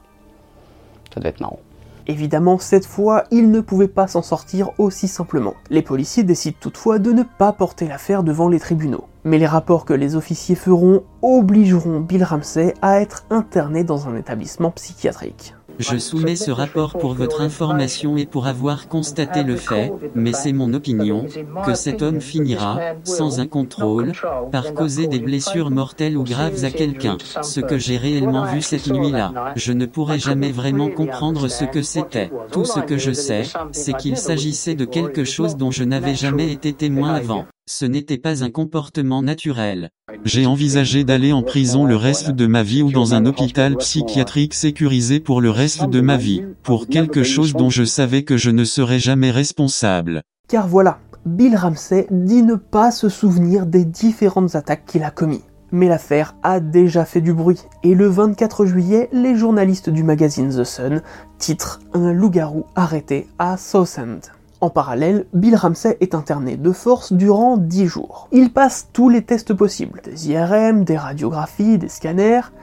Ça 1.13 1.19
doit 1.19 1.29
être 1.29 1.41
marrant. 1.41 1.59
Évidemment, 2.07 2.60
cette 2.60 2.86
fois, 2.86 3.24
il 3.31 3.50
ne 3.51 3.62
pouvait 3.62 3.88
pas 3.88 4.07
s'en 4.07 4.22
sortir 4.22 4.72
aussi 4.77 5.07
simplement. 5.07 5.53
Les 5.69 5.81
policiers 5.81 6.24
décident 6.24 6.57
toutefois 6.60 7.00
de 7.00 7.12
ne 7.12 7.24
pas 7.24 7.53
porter 7.53 7.88
l'affaire 7.88 8.24
devant 8.24 8.50
les 8.50 8.60
tribunaux. 8.60 9.05
Mais 9.24 9.38
les 9.38 9.48
rapports 9.48 9.86
que 9.86 9.93
les 9.93 10.15
officiers 10.15 10.55
feront 10.55 11.03
obligeront 11.22 12.01
Bill 12.01 12.24
Ramsey 12.24 12.74
à 12.81 13.00
être 13.00 13.25
interné 13.29 13.83
dans 13.83 14.07
un 14.10 14.17
établissement 14.17 14.72
psychiatrique. 14.72 15.55
Je 15.79 15.97
soumets 15.97 16.35
ce 16.35 16.51
rapport 16.51 16.97
pour 16.97 17.13
votre 17.13 17.41
information 17.41 18.17
et 18.17 18.25
pour 18.25 18.47
avoir 18.47 18.87
constaté 18.87 19.43
le 19.43 19.55
fait, 19.55 19.91
mais 20.15 20.33
c'est 20.33 20.53
mon 20.53 20.73
opinion, 20.73 21.25
que 21.65 21.73
cet 21.73 22.01
homme 22.01 22.21
finira, 22.21 22.79
sans 23.03 23.39
un 23.39 23.47
contrôle, 23.47 24.11
par 24.51 24.73
causer 24.73 25.07
des 25.07 25.19
blessures 25.19 25.71
mortelles 25.71 26.17
ou 26.17 26.23
graves 26.23 26.63
à 26.63 26.71
quelqu'un. 26.71 27.17
Ce 27.41 27.59
que 27.59 27.77
j'ai 27.77 27.97
réellement 27.97 28.45
vu 28.45 28.61
cette 28.61 28.87
nuit-là, 28.87 29.53
je 29.55 29.73
ne 29.73 29.85
pourrai 29.85 30.19
jamais 30.19 30.51
vraiment 30.51 30.89
comprendre 30.89 31.47
ce 31.47 31.65
que 31.65 31.81
c'était. 31.81 32.31
Tout 32.51 32.65
ce 32.65 32.79
que 32.79 32.97
je 32.97 33.11
sais, 33.11 33.43
c'est 33.71 33.97
qu'il 33.97 34.17
s'agissait 34.17 34.75
de 34.75 34.85
quelque 34.85 35.23
chose 35.23 35.57
dont 35.57 35.71
je 35.71 35.83
n'avais 35.83 36.15
jamais 36.15 36.51
été 36.51 36.73
témoin 36.73 37.13
avant. 37.13 37.45
Ce 37.65 37.86
n'était 37.86 38.17
pas 38.17 38.43
un 38.43 38.50
comportement 38.50 39.22
naturel. 39.22 39.89
J'ai 40.25 40.46
envisagé 40.46 41.05
d'aller 41.05 41.32
en 41.32 41.43
prison 41.43 41.86
le 41.86 41.96
reste 41.96 42.32
de 42.32 42.46
ma 42.46 42.62
vie 42.62 42.84
ou 42.84 42.91
dans 42.91 43.13
un 43.13 43.25
hôpital 43.25 43.77
psychiatrique 43.77 44.53
sécurisé 44.53 45.22
pour 45.22 45.39
le 45.39 45.50
reste 45.50 45.86
de 45.86 46.01
ma 46.01 46.17
vie, 46.17 46.43
pour 46.62 46.88
quelque 46.88 47.24
chose 47.24 47.53
dont 47.53 47.70
je 47.70 47.86
savais 47.86 48.24
que 48.24 48.36
je 48.36 48.50
ne 48.50 48.65
serais 48.65 49.00
jamais 49.00 49.32
responsable. 49.32 50.24
Car 50.50 50.67
voilà, 50.67 51.00
Bill 51.25 51.55
Ramsey 51.55 52.05
dit 52.12 52.43
ne 52.43 52.55
pas 52.55 52.91
se 52.91 53.08
souvenir 53.08 53.65
des 53.65 53.86
différentes 53.86 54.55
attaques 54.55 54.86
qu'il 54.86 55.03
a 55.03 55.12
commises. 55.12 55.46
Mais 55.72 55.88
l'affaire 55.88 56.36
a 56.43 56.60
déjà 56.60 57.05
fait 57.05 57.22
du 57.22 57.34
bruit, 57.34 57.62
et 57.82 57.96
le 57.96 58.08
24 58.08 58.65
juillet, 58.65 59.10
les 59.13 59.38
journalistes 59.38 59.89
du 59.89 60.03
magazine 60.03 60.50
The 60.50 60.65
Sun 60.65 61.01
titrent 61.39 61.79
Un 61.93 62.12
loup-garou 62.12 62.65
arrêté 62.75 63.25
à 63.39 63.55
Southend. 63.55 64.20
En 64.63 64.70
parallèle, 64.70 65.25
Bill 65.34 65.58
Ramsey 65.58 65.98
est 66.00 66.15
interné 66.15 66.55
de 66.55 66.72
force 66.72 67.12
durant 67.12 67.58
10 67.58 67.86
jours. 67.86 68.29
Il 68.32 68.53
passe 68.53 68.88
tous 68.93 69.10
les 69.10 69.22
tests 69.22 69.53
possibles, 69.53 70.00
des 70.05 70.29
IRM, 70.29 70.86
des 70.86 70.96
radiographies, 70.96 71.77
des 71.77 71.89
scanners, 71.89 72.53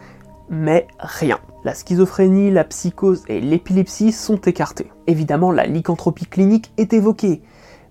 mais 0.48 0.86
rien. 0.98 1.40
La 1.62 1.74
schizophrénie, 1.74 2.50
la 2.50 2.64
psychose 2.64 3.22
et 3.28 3.42
l'épilepsie 3.42 4.12
sont 4.12 4.40
écartés. 4.40 4.90
Évidemment, 5.08 5.52
la 5.52 5.66
lycanthropie 5.66 6.24
clinique 6.24 6.72
est 6.78 6.94
évoquée, 6.94 7.42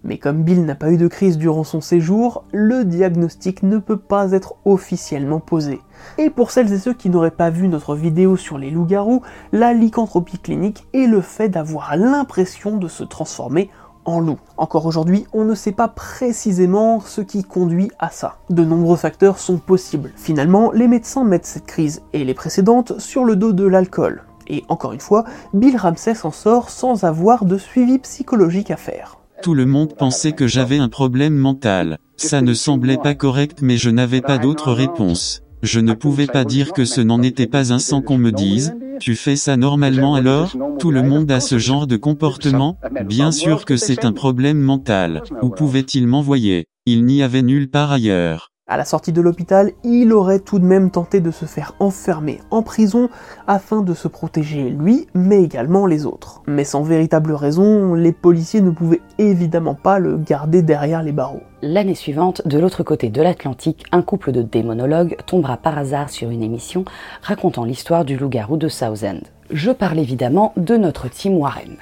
mais 0.03 0.17
comme 0.17 0.43
Bill 0.43 0.63
n'a 0.63 0.75
pas 0.75 0.91
eu 0.91 0.97
de 0.97 1.07
crise 1.07 1.37
durant 1.37 1.65
son 1.65 1.81
séjour, 1.81 2.45
le 2.53 2.85
diagnostic 2.85 3.63
ne 3.63 3.77
peut 3.79 3.97
pas 3.97 4.31
être 4.31 4.55
officiellement 4.63 5.41
posé. 5.41 5.81
Et 6.17 6.29
pour 6.29 6.51
celles 6.51 6.71
et 6.71 6.77
ceux 6.77 6.93
qui 6.93 7.09
n'auraient 7.09 7.31
pas 7.31 7.49
vu 7.49 7.67
notre 7.67 7.95
vidéo 7.95 8.37
sur 8.37 8.57
les 8.57 8.71
loups-garous, 8.71 9.23
la 9.51 9.73
lycanthropie 9.73 10.39
clinique 10.39 10.87
est 10.93 11.07
le 11.07 11.19
fait 11.19 11.49
d'avoir 11.49 11.97
l'impression 11.97 12.77
de 12.77 12.87
se 12.87 13.03
transformer 13.03 13.69
en 14.05 14.19
loup. 14.19 14.39
Encore 14.57 14.85
aujourd'hui, 14.85 15.25
on 15.33 15.45
ne 15.45 15.55
sait 15.55 15.71
pas 15.71 15.87
précisément 15.87 16.99
ce 16.99 17.21
qui 17.21 17.43
conduit 17.43 17.91
à 17.99 18.09
ça. 18.09 18.37
De 18.49 18.63
nombreux 18.63 18.97
facteurs 18.97 19.39
sont 19.39 19.57
possibles. 19.57 20.11
Finalement, 20.15 20.71
les 20.71 20.87
médecins 20.87 21.23
mettent 21.23 21.45
cette 21.45 21.65
crise 21.65 22.01
et 22.13 22.23
les 22.23 22.33
précédentes 22.33 22.99
sur 22.99 23.25
le 23.25 23.35
dos 23.35 23.53
de 23.53 23.65
l'alcool. 23.65 24.23
Et 24.47 24.63
encore 24.67 24.93
une 24.93 24.99
fois, 24.99 25.25
Bill 25.53 25.77
Ramsey 25.77 26.15
s'en 26.15 26.31
sort 26.31 26.69
sans 26.69 27.03
avoir 27.03 27.45
de 27.45 27.57
suivi 27.57 27.99
psychologique 27.99 28.71
à 28.71 28.77
faire. 28.77 29.19
Tout 29.41 29.53
le 29.53 29.65
monde 29.65 29.95
pensait 29.95 30.33
que 30.33 30.47
j'avais 30.47 30.79
un 30.79 30.89
problème 30.89 31.35
mental. 31.35 31.97
Ça 32.17 32.41
ne 32.41 32.53
semblait 32.53 32.97
pas 32.97 33.15
correct 33.15 33.59
mais 33.61 33.77
je 33.77 33.89
n'avais 33.89 34.21
pas 34.21 34.37
d'autre 34.37 34.73
réponse. 34.73 35.43
Je 35.61 35.79
ne 35.79 35.93
pouvais 35.93 36.27
pas 36.27 36.45
dire 36.45 36.73
que 36.73 36.85
ce 36.85 37.01
n'en 37.01 37.21
était 37.21 37.47
pas 37.47 37.73
un 37.73 37.79
sans 37.79 38.01
qu'on 38.01 38.17
me 38.17 38.31
dise, 38.31 38.75
tu 38.99 39.15
fais 39.15 39.35
ça 39.35 39.57
normalement 39.57 40.15
alors 40.15 40.55
Tout 40.79 40.91
le 40.91 41.03
monde 41.03 41.31
a 41.31 41.39
ce 41.39 41.57
genre 41.57 41.87
de 41.87 41.97
comportement 41.97 42.77
Bien 43.05 43.31
sûr 43.31 43.65
que 43.65 43.77
c'est 43.77 44.05
un 44.05 44.13
problème 44.13 44.59
mental. 44.59 45.23
Où 45.41 45.49
pouvait-il 45.49 46.07
m'envoyer? 46.07 46.67
Il 46.85 47.05
n'y 47.05 47.23
avait 47.23 47.41
nulle 47.41 47.69
part 47.69 47.91
ailleurs. 47.91 48.48
À 48.71 48.77
la 48.77 48.85
sortie 48.85 49.11
de 49.11 49.19
l'hôpital, 49.19 49.71
il 49.83 50.13
aurait 50.13 50.37
tout 50.37 50.59
de 50.59 50.63
même 50.63 50.91
tenté 50.91 51.21
de 51.21 51.31
se 51.31 51.45
faire 51.45 51.73
enfermer 51.79 52.39
en 52.51 52.61
prison 52.61 53.09
afin 53.47 53.81
de 53.81 53.95
se 53.95 54.07
protéger 54.07 54.69
lui, 54.69 55.07
mais 55.15 55.41
également 55.41 55.87
les 55.87 56.05
autres. 56.05 56.43
Mais 56.45 56.63
sans 56.63 56.83
véritable 56.83 57.33
raison, 57.33 57.95
les 57.95 58.11
policiers 58.11 58.61
ne 58.61 58.69
pouvaient 58.69 59.01
évidemment 59.17 59.73
pas 59.73 59.97
le 59.97 60.17
garder 60.17 60.61
derrière 60.61 61.01
les 61.01 61.11
barreaux. 61.11 61.41
L'année 61.63 61.95
suivante, 61.95 62.47
de 62.47 62.59
l'autre 62.59 62.83
côté 62.83 63.09
de 63.09 63.23
l'Atlantique, 63.23 63.85
un 63.91 64.03
couple 64.03 64.31
de 64.31 64.43
démonologues 64.43 65.17
tombera 65.25 65.57
par 65.57 65.75
hasard 65.75 66.11
sur 66.11 66.29
une 66.29 66.43
émission 66.43 66.85
racontant 67.23 67.65
l'histoire 67.65 68.05
du 68.05 68.17
loup-garou 68.17 68.57
de 68.57 68.67
Southend. 68.67 69.23
Je 69.49 69.71
parle 69.71 69.97
évidemment 69.97 70.53
de 70.57 70.77
notre 70.77 71.09
Tim 71.09 71.31
Warren. 71.31 71.75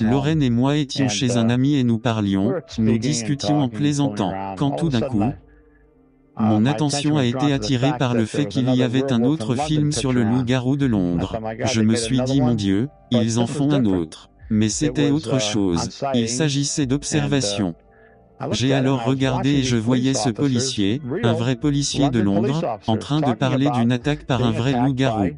Lorraine 0.00 0.42
et 0.42 0.50
moi 0.50 0.76
étions 0.76 1.08
chez 1.08 1.36
un 1.36 1.50
ami 1.50 1.76
et 1.76 1.84
nous 1.84 1.98
parlions, 2.00 2.52
nous 2.78 2.98
discutions 2.98 3.60
en 3.60 3.68
plaisantant, 3.68 4.56
quand 4.56 4.72
tout 4.72 4.88
d'un 4.88 5.02
coup, 5.02 5.22
mon 6.36 6.66
attention 6.66 7.16
a 7.16 7.24
été 7.24 7.52
attirée 7.52 7.92
par 7.96 8.14
le 8.14 8.24
fait 8.24 8.46
qu'il 8.46 8.68
y 8.74 8.82
avait 8.82 9.12
un 9.12 9.22
autre 9.22 9.54
film 9.54 9.92
sur 9.92 10.12
le 10.12 10.24
loup-garou 10.24 10.76
de 10.76 10.86
Londres. 10.86 11.38
Je 11.64 11.80
me 11.80 11.94
suis 11.94 12.20
dit 12.22 12.40
mon 12.40 12.54
Dieu, 12.54 12.88
ils 13.12 13.38
en 13.38 13.46
font 13.46 13.70
un 13.70 13.84
autre. 13.84 14.30
Mais 14.50 14.68
c'était 14.68 15.10
autre 15.10 15.40
chose, 15.40 16.02
il 16.14 16.28
s'agissait 16.28 16.86
d'observation. 16.86 17.74
J'ai 18.50 18.72
alors 18.72 19.04
regardé 19.04 19.50
et 19.50 19.62
je 19.62 19.76
voyais 19.76 20.14
ce 20.14 20.30
policier, 20.30 21.00
un 21.22 21.34
vrai 21.34 21.54
policier 21.54 22.10
de 22.10 22.18
Londres, 22.18 22.78
en 22.88 22.96
train 22.96 23.20
de 23.20 23.32
parler 23.32 23.70
d'une 23.70 23.92
attaque 23.92 24.24
par 24.24 24.42
un 24.44 24.50
vrai 24.50 24.72
loup-garou. 24.72 25.28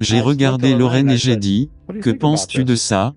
J'ai 0.00 0.20
regardé 0.20 0.74
Lorraine 0.74 1.10
et 1.10 1.16
j'ai 1.18 1.36
dit, 1.36 1.70
que 2.00 2.10
penses-tu 2.10 2.64
de 2.64 2.74
ça? 2.74 3.12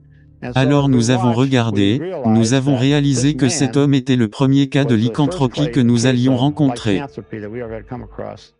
Alors 0.55 0.89
nous 0.89 1.11
avons 1.11 1.31
regardé, 1.31 2.01
nous 2.25 2.53
avons 2.53 2.75
réalisé 2.75 3.35
que 3.35 3.47
cet 3.47 3.77
homme 3.77 3.93
était 3.93 4.17
le 4.17 4.27
premier 4.27 4.67
cas 4.67 4.83
de 4.83 4.93
lycanthropie 4.93 5.71
que 5.71 5.79
nous 5.79 6.05
allions 6.05 6.35
rencontrer. 6.35 7.01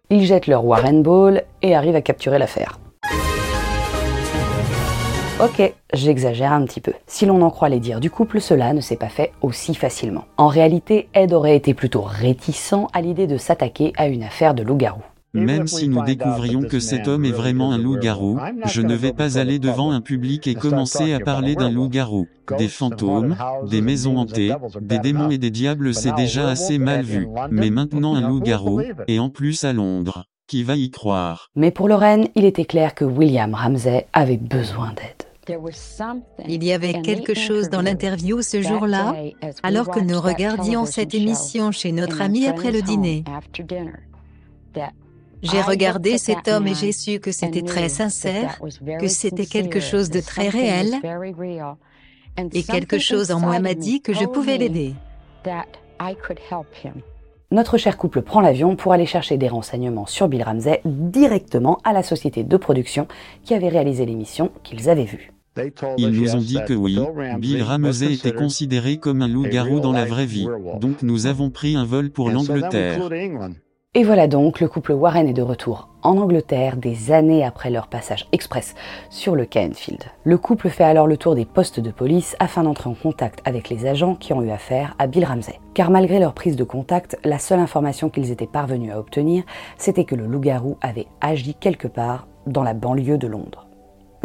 Ils 0.10 0.26
jettent 0.26 0.48
leur 0.48 0.64
Warren 0.64 1.04
Ball 1.04 1.44
et 1.62 1.76
arrivent 1.76 1.98
à 1.98 2.02
capturer 2.02 2.40
l'affaire. 2.40 2.80
Ok, 5.42 5.74
j'exagère 5.94 6.54
un 6.54 6.64
petit 6.64 6.80
peu. 6.80 6.94
Si 7.08 7.26
l'on 7.26 7.42
en 7.42 7.50
croit 7.50 7.68
les 7.68 7.82
dires 7.82 8.00
du 8.00 8.10
couple, 8.10 8.40
cela 8.40 8.72
ne 8.72 8.80
s'est 8.80 8.96
pas 8.96 9.10
fait 9.10 9.34
aussi 9.42 9.76
facilement. 9.76 10.24
En 10.38 10.48
réalité, 10.48 11.10
Ed 11.14 11.34
aurait 11.34 11.58
été 11.58 11.74
plutôt 11.74 12.04
réticent 12.04 12.88
à 12.94 13.02
l'idée 13.02 13.28
de 13.28 13.36
s'attaquer 13.36 13.92
à 13.98 14.08
une 14.08 14.24
affaire 14.24 14.54
de 14.54 14.64
loup-garou. 14.64 15.02
Même 15.34 15.68
si 15.68 15.88
nous 15.88 16.04
découvrions 16.04 16.62
que 16.62 16.80
cet 16.80 17.08
homme 17.08 17.26
est 17.26 17.32
vraiment 17.32 17.72
un 17.72 17.78
loup-garou, 17.78 18.40
je 18.66 18.82
ne 18.82 18.94
vais 18.94 19.14
pas 19.14 19.40
aller 19.40 19.58
devant 19.58 19.92
un 19.92 20.02
public 20.02 20.48
et 20.48 20.54
commencer 20.54 21.14
à 21.14 21.20
parler 21.20 21.56
d'un 21.56 21.72
loup-garou. 21.72 22.28
Des 22.58 22.68
fantômes, 22.68 23.36
des 23.68 23.82
maisons 23.82 24.18
hantées, 24.18 24.54
des 24.82 25.00
démons 25.00 25.32
et 25.32 25.38
des 25.38 25.50
diables 25.50 25.94
c'est 25.94 26.14
déjà 26.14 26.50
assez 26.50 26.78
mal 26.78 27.04
vu. 27.04 27.28
Mais 27.50 27.70
maintenant 27.70 28.16
un 28.16 28.28
loup-garou, 28.28 28.82
et 29.08 29.20
en 29.20 29.30
plus 29.30 29.64
à 29.64 29.74
Londres. 29.74 30.26
Qui 30.46 30.64
va 30.64 30.76
y 30.76 30.92
croire? 30.92 31.50
Mais 31.56 31.72
pour 31.72 31.88
Lorraine, 31.88 32.28
il 32.36 32.44
était 32.44 32.66
clair 32.66 32.94
que 32.94 33.06
William 33.06 33.54
Ramsey 33.56 34.06
avait 34.12 34.38
besoin 34.38 34.90
d'aide. 34.90 35.58
Il 36.48 36.64
y 36.64 36.74
avait 36.74 37.02
quelque 37.02 37.34
chose 37.34 37.70
dans 37.70 37.82
l'interview 37.82 38.42
ce 38.42 38.62
jour-là, 38.62 39.16
alors 39.64 39.90
que 39.90 40.00
nous 40.00 40.20
regardions 40.20 40.86
cette 40.86 41.14
émission 41.14 41.72
chez 41.72 41.92
notre 41.92 42.22
ami 42.22 42.46
après 42.46 42.72
le 42.72 42.82
dîner. 42.82 43.24
J'ai 45.44 45.62
regardé 45.62 46.18
cet 46.18 46.48
homme 46.48 46.68
et 46.68 46.74
j'ai 46.74 46.92
su 46.92 47.20
que 47.20 47.32
c'était 47.32 47.62
très 47.62 47.90
sincère, 47.90 48.60
que 49.00 49.08
c'était 49.08 49.46
quelque 49.46 49.80
chose 49.80 50.10
de 50.10 50.22
très 50.22 50.50
réel, 50.50 51.00
et 52.54 52.64
quelque 52.64 52.98
chose 52.98 53.32
en 53.32 53.40
moi 53.40 53.60
m'a 53.60 53.74
dit 53.74 54.02
que 54.02 54.14
je 54.14 54.26
pouvais 54.26 54.58
l'aider. 54.58 54.96
Notre 57.52 57.78
cher 57.78 57.98
couple 57.98 58.24
prend 58.24 58.42
l'avion 58.42 58.76
pour 58.76 58.94
aller 58.94 59.06
chercher 59.06 59.38
des 59.38 59.48
renseignements 59.48 60.08
sur 60.08 60.28
Bill 60.28 60.42
Ramsey 60.42 60.82
directement 60.86 61.78
à 61.84 61.94
la 61.94 62.02
société 62.02 62.44
de 62.44 62.58
production 62.58 63.08
qui 63.44 63.54
avait 63.54 63.70
réalisé 63.70 64.06
l'émission 64.06 64.52
qu'ils 64.64 64.90
avaient 64.90 65.06
vue. 65.06 65.32
Ils 65.98 66.10
nous 66.10 66.36
ont 66.36 66.40
dit 66.40 66.58
que 66.66 66.74
oui, 66.74 66.98
Bill 67.38 67.62
Ramsey 67.62 68.14
était 68.14 68.32
considéré 68.32 68.98
comme 68.98 69.22
un 69.22 69.28
loup-garou 69.28 69.82
dans 69.82 69.92
la 69.92 70.06
vraie 70.06 70.26
vie, 70.26 70.48
donc 70.80 71.04
nous 71.04 71.28
avons 71.28 71.52
pris 71.52 71.76
un 71.76 71.86
vol 71.86 72.10
pour 72.10 72.32
l'Angleterre. 72.32 73.08
Et 73.96 74.04
voilà 74.04 74.26
donc, 74.26 74.60
le 74.60 74.68
couple 74.68 74.94
Warren 74.94 75.28
est 75.28 75.34
de 75.34 75.44
retour 75.44 75.88
en 76.02 76.18
Angleterre 76.18 76.78
des 76.78 77.12
années 77.12 77.46
après 77.46 77.70
leur 77.70 77.86
passage 77.86 78.28
express 78.32 78.74
sur 79.12 79.36
le 79.36 79.46
Canfield. 79.46 80.06
Le 80.24 80.40
couple 80.40 80.70
fait 80.70 80.84
alors 80.84 81.06
le 81.06 81.16
tour 81.16 81.36
des 81.36 81.46
postes 81.46 81.80
de 81.80 81.92
police 81.92 82.36
afin 82.40 82.64
d'entrer 82.64 82.90
en 82.90 82.96
contact 82.96 83.42
avec 83.46 83.70
les 83.70 83.86
agents 83.86 84.16
qui 84.16 84.34
ont 84.34 84.42
eu 84.42 84.50
affaire 84.50 84.96
à 84.98 85.06
Bill 85.06 85.26
Ramsey. 85.26 85.60
Car 85.76 85.92
malgré 85.92 86.18
leur 86.18 86.34
prise 86.34 86.56
de 86.56 86.64
contact, 86.64 87.20
la 87.24 87.38
seule 87.38 87.60
information 87.60 88.10
qu'ils 88.10 88.32
étaient 88.32 88.48
parvenus 88.48 88.92
à 88.92 88.98
obtenir, 88.98 89.44
c'était 89.78 90.06
que 90.06 90.16
le 90.16 90.26
loup-garou 90.26 90.76
avait 90.82 91.06
agi 91.22 91.54
quelque 91.54 91.88
part 91.88 92.28
dans 92.48 92.64
la 92.64 92.74
banlieue 92.74 93.20
de 93.20 93.28
Londres. 93.28 93.68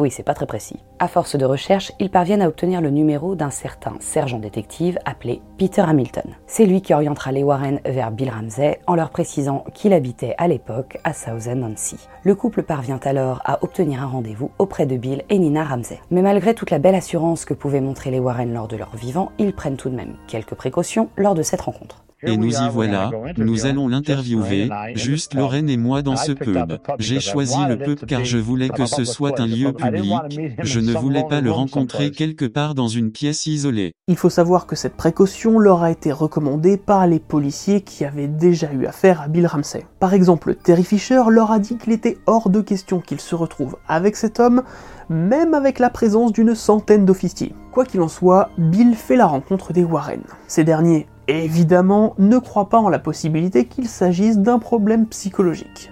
Oui, 0.01 0.13
c'est 0.13 0.23
pas 0.23 0.35
très 0.35 0.47
précis. 0.47 0.77
À 1.01 1.09
force 1.09 1.35
de 1.35 1.45
recherche, 1.45 1.91
ils 1.99 2.11
parviennent 2.11 2.43
à 2.43 2.47
obtenir 2.47 2.81
le 2.81 2.91
numéro 2.91 3.35
d'un 3.35 3.51
certain 3.51 3.95
sergent 3.99 4.39
détective 4.39 4.97
appelé 5.05 5.43
Peter 5.59 5.83
Hamilton. 5.83 6.37
C'est 6.47 6.67
lui 6.67 6.83
qui 6.83 6.95
orientera 6.95 7.33
les 7.33 7.43
Warren 7.43 7.81
vers 7.85 8.13
Bill 8.13 8.31
Ramsey 8.31 8.79
en 8.87 8.95
leur 8.95 9.11
précisant 9.11 9.65
qu'il 9.75 9.93
habitait 9.93 10.37
à 10.39 10.47
l'époque 10.47 10.99
à 11.03 11.13
Southend-on-Sea. 11.13 12.09
Le 12.23 12.37
couple 12.37 12.63
parvient 12.63 13.01
alors 13.03 13.43
à 13.45 13.65
obtenir 13.65 14.01
un 14.01 14.07
rendez-vous 14.07 14.53
auprès 14.61 14.87
de 14.87 14.97
Bill 14.97 15.25
et 15.31 15.39
Nina 15.41 15.65
Ramsey. 15.65 15.99
Mais 16.13 16.23
malgré 16.23 16.55
toute 16.55 16.71
la 16.71 16.79
belle 16.79 16.95
assurance 16.95 17.45
que 17.45 17.55
pouvaient 17.55 17.81
montrer 17.81 18.13
les 18.13 18.21
Warren 18.21 18.55
lors 18.55 18.69
de 18.69 18.77
leur 18.77 18.95
vivant, 18.95 19.33
ils 19.39 19.53
prennent 19.53 19.77
tout 19.77 19.91
de 19.91 19.97
même 19.97 20.15
quelques 20.29 20.55
précautions 20.55 21.09
lors 21.17 21.35
de 21.35 21.43
cette 21.43 21.63
rencontre. 21.63 22.05
Et 22.23 22.37
nous 22.37 22.51
y 22.51 22.69
voilà, 22.71 23.11
nous 23.37 23.67
allons 23.67 23.87
l'interviewer, 23.87 24.69
juste 24.95 25.35
Lorraine 25.35 25.69
et 25.69 25.77
moi 25.77 26.03
dans 26.03 26.17
ce 26.17 26.33
pub. 26.33 26.79
J'ai 26.99 27.21
choisi 27.21 27.59
le 27.69 27.79
pub 27.79 28.05
car 28.07 28.25
je 28.25 28.39
voulais 28.39 28.69
que 28.69 28.87
ce 28.87 29.05
soit 29.05 29.39
un 29.41 29.47
lieu 29.47 29.73
public, 29.73 30.41
je 30.63 30.81
ne 30.81 30.93
voulais 30.93 31.25
pas 31.29 31.41
le 31.41 31.53
rencontrer 31.53 32.11
quelque 32.11 32.45
part 32.45 32.75
dans 32.75 32.89
une 32.89 33.13
pièce 33.13 33.47
isolée. 33.47 33.93
Il 34.09 34.17
faut 34.17 34.31
savoir 34.31 34.67
que 34.67 34.75
cette 34.75 34.97
précaution 34.97 35.59
leur 35.59 35.83
a 35.83 35.91
été 35.91 36.11
recommandée 36.11 36.77
par 36.77 37.07
les 37.07 37.21
policiers 37.21 37.83
qui 37.83 38.05
avaient 38.05 38.29
déjà 38.29 38.73
eu 38.73 38.87
affaire 38.87 39.21
à 39.21 39.29
Bill 39.29 39.47
Ramsey. 39.47 39.87
Par 40.01 40.15
exemple, 40.15 40.57
Terry 40.57 40.85
Fisher 40.85 41.23
leur 41.29 41.53
a 41.53 41.59
dit 41.59 41.77
qu'il 41.77 41.93
était 41.93 42.19
hors 42.27 42.51
de 42.51 42.61
question 42.61 43.01
qu'il 43.01 43.21
se 43.21 43.35
retrouve 43.35 43.77
avec 43.87 44.17
cet 44.17 44.41
homme, 44.41 44.63
même 45.09 45.55
avec 45.55 45.79
la 45.79 45.91
présence 45.91 46.33
d'une 46.33 46.55
centaine 46.55 47.05
d'officiers. 47.05 47.55
Quoi 47.73 47.85
qu'il 47.85 48.01
en 48.01 48.09
soit, 48.09 48.51
Bill 48.59 48.95
fait 48.95 49.17
la 49.17 49.27
rencontre 49.27 49.73
des 49.73 49.85
Warren. 49.85 50.23
Ces 50.47 50.65
derniers 50.65 51.07
évidemment, 51.29 52.15
ne 52.19 52.39
croient 52.39 52.69
pas 52.69 52.79
en 52.79 52.89
la 52.89 52.99
possibilité 52.99 53.67
qu'il 53.67 53.89
s'agisse 53.89 54.39
d'un 54.39 54.59
problème 54.59 55.07
psychologique. 55.07 55.91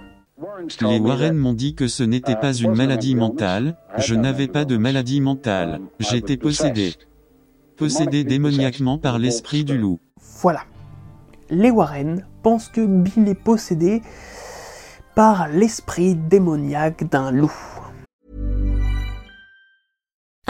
Les 0.81 0.99
Warren 0.99 1.35
m'ont 1.35 1.53
dit 1.53 1.75
que 1.75 1.87
ce 1.87 2.03
n'était 2.03 2.35
pas 2.35 2.53
une 2.53 2.75
maladie 2.75 3.15
mentale, 3.15 3.77
je 3.97 4.15
n'avais 4.15 4.47
pas 4.47 4.65
de 4.65 4.77
maladie 4.77 5.21
mentale, 5.21 5.81
j'étais 5.99 6.37
possédé. 6.37 6.93
Possédé 7.75 8.23
démoniaquement 8.23 8.97
par 8.97 9.19
l'esprit 9.19 9.63
du 9.63 9.77
loup. 9.77 9.99
Voilà. 10.41 10.61
Les 11.49 11.71
Warren 11.71 12.25
pensent 12.43 12.69
que 12.69 12.85
Bill 12.85 13.27
est 13.27 13.35
possédé 13.35 14.01
par 15.15 15.47
l'esprit 15.47 16.15
démoniaque 16.15 17.09
d'un 17.09 17.31
loup. 17.31 17.53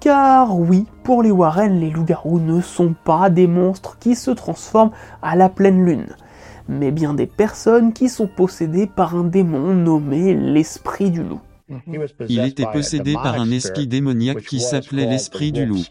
Car 0.00 0.58
oui, 0.58 0.86
pour 1.02 1.22
les 1.22 1.30
Warren, 1.30 1.80
les 1.80 1.90
loups-garous 1.90 2.38
ne 2.38 2.60
sont 2.60 2.94
pas 3.04 3.30
des 3.30 3.46
monstres 3.46 3.98
qui 3.98 4.14
se 4.14 4.30
transforment 4.30 4.92
à 5.22 5.36
la 5.36 5.48
pleine 5.48 5.84
lune, 5.84 6.14
mais 6.68 6.90
bien 6.90 7.14
des 7.14 7.26
personnes 7.26 7.92
qui 7.92 8.08
sont 8.08 8.28
possédées 8.28 8.86
par 8.86 9.16
un 9.16 9.24
démon 9.24 9.74
nommé 9.74 10.34
l'esprit 10.34 11.10
du 11.10 11.22
loup. 11.22 11.40
Il 12.28 12.44
était 12.44 12.66
possédé 12.72 13.14
par 13.14 13.40
un 13.40 13.50
esprit 13.50 13.88
démoniaque 13.88 14.42
qui 14.42 14.60
s'appelait 14.60 15.06
l'esprit 15.06 15.50
du 15.50 15.66
loup. 15.66 15.82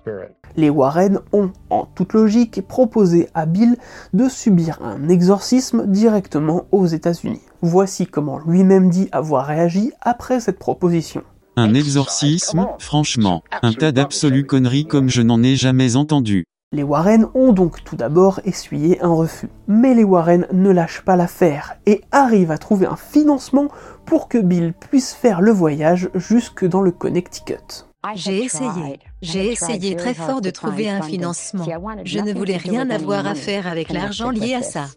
Les 0.55 0.69
Warren 0.69 1.19
ont, 1.33 1.51
en 1.69 1.85
toute 1.85 2.13
logique, 2.13 2.65
proposé 2.65 3.27
à 3.33 3.45
Bill 3.45 3.75
de 4.13 4.29
subir 4.29 4.79
un 4.81 5.09
exorcisme 5.09 5.85
directement 5.87 6.65
aux 6.71 6.85
États-Unis. 6.85 7.41
Voici 7.61 8.07
comment 8.07 8.39
lui-même 8.39 8.89
dit 8.89 9.09
avoir 9.11 9.47
réagi 9.47 9.91
après 10.01 10.39
cette 10.39 10.59
proposition. 10.59 11.23
Un 11.57 11.73
exorcisme, 11.73 12.67
franchement, 12.79 13.43
un 13.61 13.71
tas 13.71 13.93
d'absolues 13.93 14.45
conneries 14.45 14.85
comme 14.85 15.09
je 15.09 15.21
n'en 15.21 15.41
ai 15.41 15.55
jamais 15.55 15.95
entendu. 15.95 16.43
Les 16.73 16.83
Warren 16.83 17.27
ont 17.33 17.53
donc 17.53 17.83
tout 17.85 17.95
d'abord 17.95 18.41
essuyé 18.43 19.01
un 19.01 19.13
refus. 19.13 19.47
Mais 19.67 19.93
les 19.93 20.03
Warren 20.03 20.47
ne 20.51 20.69
lâchent 20.69 21.03
pas 21.05 21.15
l'affaire 21.15 21.77
et 21.85 22.01
arrivent 22.11 22.51
à 22.51 22.57
trouver 22.57 22.87
un 22.87 22.97
financement 22.97 23.69
pour 24.05 24.27
que 24.27 24.37
Bill 24.37 24.73
puisse 24.73 25.13
faire 25.13 25.39
le 25.39 25.51
voyage 25.51 26.09
jusque 26.15 26.65
dans 26.65 26.81
le 26.81 26.91
Connecticut. 26.91 27.85
J'ai 28.15 28.43
essayé. 28.43 28.99
J'ai 29.21 29.53
essayé 29.53 29.95
très 29.95 30.13
fort 30.13 30.41
de 30.41 30.49
trouver 30.49 30.89
un 30.89 31.01
financement. 31.01 31.65
Je 32.03 32.19
ne 32.19 32.33
voulais 32.33 32.57
rien 32.57 32.89
avoir 32.89 33.25
à 33.25 33.35
faire 33.35 33.67
avec 33.67 33.91
l'argent 33.91 34.29
lié 34.29 34.55
à 34.55 34.61
ça. 34.61 34.87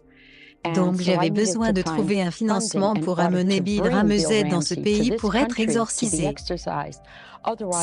Donc 0.75 0.99
j'avais 0.99 1.29
besoin 1.29 1.71
de 1.71 1.81
trouver 1.81 2.21
un 2.21 2.31
financement 2.31 2.93
pour 2.93 3.19
amener 3.19 3.61
Bill 3.61 3.81
Ramsey 3.81 4.43
dans 4.43 4.61
ce 4.61 4.75
pays 4.75 5.15
pour 5.17 5.35
être 5.35 5.59
exorcisé. 5.59 6.33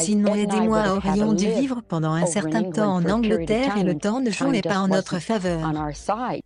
Sinon, 0.01 0.35
aidez-moi 0.35 0.83
aurions 0.97 1.33
dû 1.33 1.49
vivre 1.49 1.81
pendant 1.87 2.13
un 2.13 2.27
certain 2.27 2.63
temps 2.65 2.97
en 2.97 3.09
Angleterre 3.09 3.79
et 3.79 3.85
le 3.85 3.95
temps 3.95 4.21
ne 4.21 4.31
jouait 4.31 4.61
pas 4.61 4.79
en 4.79 4.89
notre 4.89 5.19
faveur. 5.19 5.73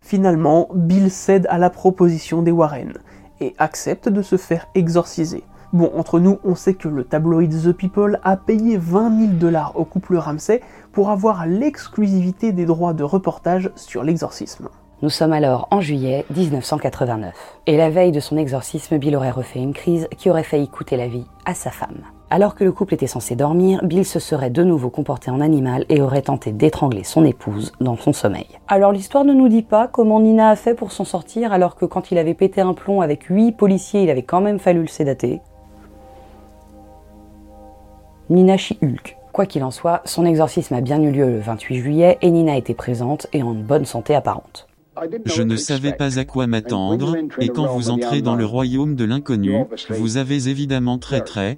Finalement, 0.01 0.69
Bill 0.73 1.11
cède 1.11 1.45
à 1.49 1.57
la 1.57 1.69
proposition 1.69 2.41
des 2.41 2.51
Warren 2.51 2.93
et 3.41 3.53
accepte 3.57 4.07
de 4.07 4.21
se 4.21 4.37
faire 4.37 4.67
exorciser. 4.75 5.43
Bon, 5.73 5.89
entre 5.95 6.19
nous, 6.19 6.39
on 6.43 6.55
sait 6.55 6.73
que 6.73 6.89
le 6.89 7.05
tabloïd 7.05 7.51
The 7.63 7.71
People 7.71 8.19
a 8.23 8.35
payé 8.35 8.77
20 8.77 9.19
000 9.19 9.31
dollars 9.33 9.71
au 9.75 9.85
couple 9.85 10.17
Ramsey 10.17 10.61
pour 10.91 11.09
avoir 11.09 11.45
l'exclusivité 11.45 12.51
des 12.51 12.65
droits 12.65 12.93
de 12.93 13.03
reportage 13.03 13.71
sur 13.75 14.03
l'exorcisme. 14.03 14.67
Nous 15.01 15.09
sommes 15.09 15.33
alors 15.33 15.67
en 15.71 15.81
juillet 15.81 16.25
1989. 16.35 17.33
Et 17.65 17.75
la 17.75 17.89
veille 17.89 18.11
de 18.11 18.19
son 18.19 18.37
exorcisme, 18.37 18.99
Bill 18.99 19.15
aurait 19.15 19.31
refait 19.31 19.57
une 19.57 19.73
crise 19.73 20.07
qui 20.15 20.29
aurait 20.29 20.43
failli 20.43 20.67
coûter 20.67 20.95
la 20.95 21.07
vie 21.07 21.25
à 21.43 21.55
sa 21.55 21.71
femme. 21.71 22.03
Alors 22.29 22.53
que 22.53 22.63
le 22.63 22.71
couple 22.71 22.93
était 22.93 23.07
censé 23.07 23.35
dormir, 23.35 23.83
Bill 23.83 24.05
se 24.05 24.19
serait 24.19 24.51
de 24.51 24.63
nouveau 24.63 24.91
comporté 24.91 25.31
en 25.31 25.41
animal 25.41 25.85
et 25.89 26.01
aurait 26.01 26.21
tenté 26.21 26.51
d'étrangler 26.51 27.03
son 27.03 27.25
épouse 27.25 27.71
dans 27.81 27.97
son 27.97 28.13
sommeil. 28.13 28.45
Alors 28.67 28.91
l'histoire 28.91 29.25
ne 29.25 29.33
nous 29.33 29.49
dit 29.49 29.63
pas 29.63 29.87
comment 29.87 30.19
Nina 30.19 30.49
a 30.49 30.55
fait 30.55 30.75
pour 30.75 30.91
s'en 30.91 31.03
sortir 31.03 31.51
alors 31.51 31.75
que 31.75 31.85
quand 31.85 32.11
il 32.11 32.19
avait 32.19 32.35
pété 32.35 32.61
un 32.61 32.75
plomb 32.75 33.01
avec 33.01 33.23
huit 33.23 33.53
policiers, 33.53 34.03
il 34.03 34.09
avait 34.11 34.21
quand 34.21 34.41
même 34.41 34.59
fallu 34.59 34.81
le 34.81 34.87
sédater. 34.87 35.41
Nina 38.29 38.55
Chi-Hulk. 38.55 39.17
Quoi 39.33 39.47
qu'il 39.47 39.63
en 39.63 39.71
soit, 39.71 40.01
son 40.05 40.27
exorcisme 40.27 40.75
a 40.75 40.81
bien 40.81 41.01
eu 41.01 41.09
lieu 41.09 41.25
le 41.25 41.39
28 41.39 41.77
juillet 41.77 42.17
et 42.21 42.29
Nina 42.29 42.55
était 42.55 42.75
présente 42.75 43.25
et 43.33 43.41
en 43.41 43.55
bonne 43.55 43.85
santé 43.85 44.13
apparente. 44.13 44.67
Je 45.25 45.41
ne 45.41 45.55
savais 45.55 45.93
pas 45.93 46.19
à 46.19 46.25
quoi 46.25 46.47
m'attendre, 46.47 47.15
et 47.39 47.49
quand 47.49 47.67
vous 47.67 47.89
entrez 47.89 48.21
dans 48.21 48.35
le 48.35 48.45
royaume 48.45 48.95
de 48.95 49.05
l'inconnu, 49.05 49.65
vous 49.89 50.17
avez 50.17 50.47
évidemment 50.49 50.97
très 50.97 51.21
très 51.21 51.57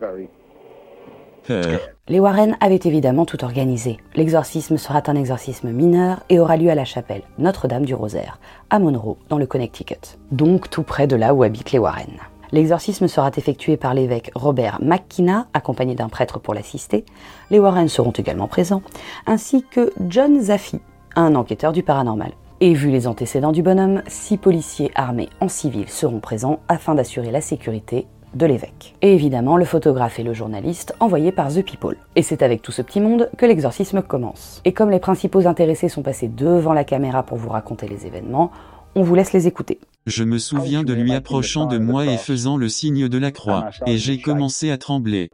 peur. 1.48 1.80
Les 2.08 2.20
Warren 2.20 2.58
avaient 2.60 2.80
évidemment 2.84 3.26
tout 3.26 3.44
organisé. 3.44 3.98
L'exorcisme 4.16 4.78
sera 4.78 5.02
un 5.08 5.16
exorcisme 5.16 5.72
mineur 5.72 6.24
et 6.30 6.40
aura 6.40 6.58
lieu 6.58 6.70
à 6.70 6.76
la 6.76 6.86
chapelle 6.86 7.22
Notre-Dame 7.38 7.86
du 7.86 7.96
Rosaire, 7.96 8.40
à 8.70 8.80
Monroe, 8.80 9.18
dans 9.30 9.38
le 9.38 9.46
Connecticut. 9.46 10.18
Donc 10.32 10.70
tout 10.70 10.84
près 10.84 11.08
de 11.08 11.16
là 11.16 11.34
où 11.34 11.44
habitent 11.44 11.72
les 11.72 11.80
Warren. 11.80 12.20
L'exorcisme 12.52 13.08
sera 13.08 13.32
effectué 13.36 13.78
par 13.78 13.94
l'évêque 13.94 14.32
Robert 14.36 14.80
McKenna, 14.82 15.48
accompagné 15.54 15.96
d'un 15.96 16.10
prêtre 16.10 16.40
pour 16.40 16.54
l'assister. 16.54 17.04
Les 17.50 17.60
Warren 17.60 17.88
seront 17.88 18.12
également 18.12 18.48
présents, 18.48 18.84
ainsi 19.26 19.64
que 19.64 19.92
John 20.08 20.40
Zaffi, 20.40 20.80
un 21.16 21.36
enquêteur 21.36 21.72
du 21.72 21.84
paranormal. 21.84 22.32
Et 22.66 22.74
vu 22.74 22.92
les 22.92 23.08
antécédents 23.08 23.52
du 23.52 23.62
bonhomme, 23.62 24.04
six 24.08 24.38
policiers 24.38 24.90
armés 24.96 25.28
en 25.42 25.50
civil 25.50 25.90
seront 25.90 26.22
présents 26.22 26.62
afin 26.70 26.96
d'assurer 26.96 27.30
la 27.30 27.42
sécurité 27.42 28.08
de 28.36 28.46
l'évêque. 28.46 28.96
Et 29.02 29.14
évidemment 29.14 29.58
le 29.58 29.66
photographe 29.66 30.18
et 30.18 30.24
le 30.24 30.34
journaliste 30.34 30.96
envoyés 31.02 31.34
par 31.34 31.54
The 31.54 31.62
People. 31.62 31.98
Et 32.16 32.24
c'est 32.24 32.42
avec 32.42 32.62
tout 32.62 32.72
ce 32.72 32.82
petit 32.82 33.02
monde 33.02 33.30
que 33.38 33.46
l'exorcisme 33.46 34.02
commence. 34.02 34.62
Et 34.64 34.72
comme 34.72 34.92
les 34.92 35.02
principaux 35.02 35.46
intéressés 35.46 35.90
sont 35.90 36.04
passés 36.04 36.30
devant 36.30 36.72
la 36.72 36.86
caméra 36.86 37.24
pour 37.24 37.38
vous 37.38 37.50
raconter 37.50 37.90
les 37.90 38.08
événements, 38.08 38.50
on 38.96 39.04
vous 39.04 39.16
laisse 39.16 39.34
les 39.34 39.46
écouter. 39.46 39.82
Je 40.06 40.24
me 40.24 40.38
souviens 40.38 40.84
de 40.84 40.94
lui 40.94 41.14
approchant 41.14 41.66
de 41.66 41.78
moi 41.78 42.06
et 42.06 42.16
faisant 42.16 42.56
le 42.56 42.70
signe 42.70 43.10
de 43.10 43.18
la 43.18 43.32
croix, 43.32 43.72
et 43.86 43.98
j'ai 43.98 44.22
commencé 44.22 44.72
à 44.72 44.78
trembler. 44.78 45.30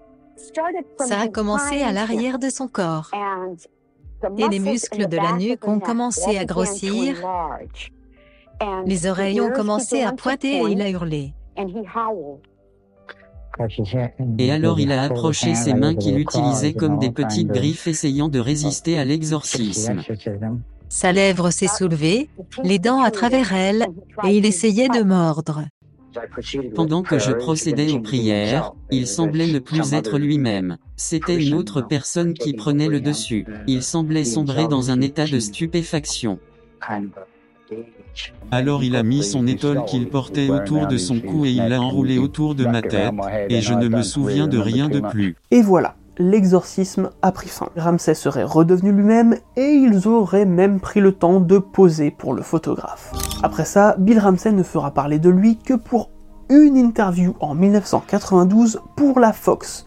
Ça 0.97 1.19
a 1.19 1.27
commencé 1.27 1.83
à 1.83 1.91
l'arrière 1.91 2.39
de 2.39 2.49
son 2.49 2.67
corps. 2.67 3.11
Et 4.37 4.47
les 4.49 4.59
muscles 4.59 5.07
de 5.07 5.17
la 5.17 5.33
nuque 5.33 5.67
ont 5.67 5.79
commencé 5.79 6.37
à 6.37 6.45
grossir. 6.45 7.15
Les 8.85 9.07
oreilles 9.07 9.41
ont 9.41 9.51
commencé 9.51 10.01
à 10.01 10.11
pointer 10.11 10.57
et 10.57 10.71
il 10.71 10.81
a 10.81 10.89
hurlé. 10.89 11.33
Et 14.37 14.51
alors 14.51 14.79
il 14.79 14.91
a 14.91 15.03
approché 15.03 15.55
ses 15.55 15.73
mains 15.73 15.95
qu'il 15.95 16.17
utilisait 16.19 16.73
comme 16.73 16.99
des 16.99 17.11
petites 17.11 17.49
griffes 17.49 17.87
essayant 17.87 18.29
de 18.29 18.39
résister 18.39 18.97
à 18.97 19.05
l'exorcisme. 19.05 20.01
Sa 20.87 21.11
lèvre 21.11 21.51
s'est 21.51 21.67
soulevée, 21.67 22.29
les 22.63 22.79
dents 22.79 23.01
à 23.01 23.11
travers 23.11 23.53
elle, 23.53 23.85
et 24.23 24.37
il 24.37 24.45
essayait 24.45 24.89
de 24.89 25.03
mordre. 25.03 25.63
Pendant 26.75 27.03
que 27.03 27.19
je 27.19 27.31
procédais 27.31 27.91
aux 27.91 27.99
prières, 27.99 28.73
il 28.91 29.07
semblait 29.07 29.47
ne 29.47 29.59
plus 29.59 29.93
être 29.93 30.17
lui-même. 30.17 30.77
C'était 30.95 31.41
une 31.41 31.53
autre 31.53 31.81
personne 31.81 32.33
qui 32.33 32.53
prenait 32.53 32.87
le 32.87 32.99
dessus. 32.99 33.45
Il 33.67 33.83
semblait 33.83 34.23
sombrer 34.23 34.67
dans 34.67 34.91
un 34.91 35.01
état 35.01 35.25
de 35.25 35.39
stupéfaction. 35.39 36.39
Alors 38.51 38.83
il 38.83 38.95
a 38.95 39.03
mis 39.03 39.23
son 39.23 39.45
étole 39.45 39.85
qu'il 39.85 40.09
portait 40.09 40.49
autour 40.49 40.87
de 40.87 40.97
son 40.97 41.19
cou 41.19 41.45
et 41.45 41.51
il 41.51 41.67
l'a 41.67 41.79
enroulé 41.79 42.17
autour 42.17 42.55
de 42.55 42.65
ma 42.65 42.81
tête, 42.81 43.13
et 43.49 43.61
je 43.61 43.73
ne 43.73 43.87
me 43.87 44.01
souviens 44.01 44.47
de 44.47 44.57
rien 44.57 44.89
de 44.89 44.99
plus. 44.99 45.35
Et 45.51 45.61
voilà, 45.61 45.95
l'exorcisme 46.19 47.09
a 47.21 47.31
pris 47.31 47.47
fin. 47.47 47.69
Ramsay 47.77 48.13
serait 48.13 48.43
redevenu 48.43 48.91
lui-même 48.91 49.37
et 49.55 49.71
ils 49.71 50.07
auraient 50.07 50.45
même 50.45 50.79
pris 50.79 50.99
le 50.99 51.13
temps 51.13 51.39
de 51.39 51.57
poser 51.57 52.11
pour 52.11 52.33
le 52.33 52.41
photographe. 52.41 53.13
Après 53.41 53.65
ça, 53.65 53.95
Bill 53.97 54.19
Ramsay 54.19 54.51
ne 54.51 54.63
fera 54.63 54.91
parler 54.91 55.17
de 55.17 55.29
lui 55.29 55.57
que 55.57 55.73
pour 55.73 56.11
une 56.49 56.77
interview 56.77 57.35
en 57.39 57.55
1992 57.55 58.81
pour 58.97 59.19
la 59.19 59.33
Fox, 59.33 59.85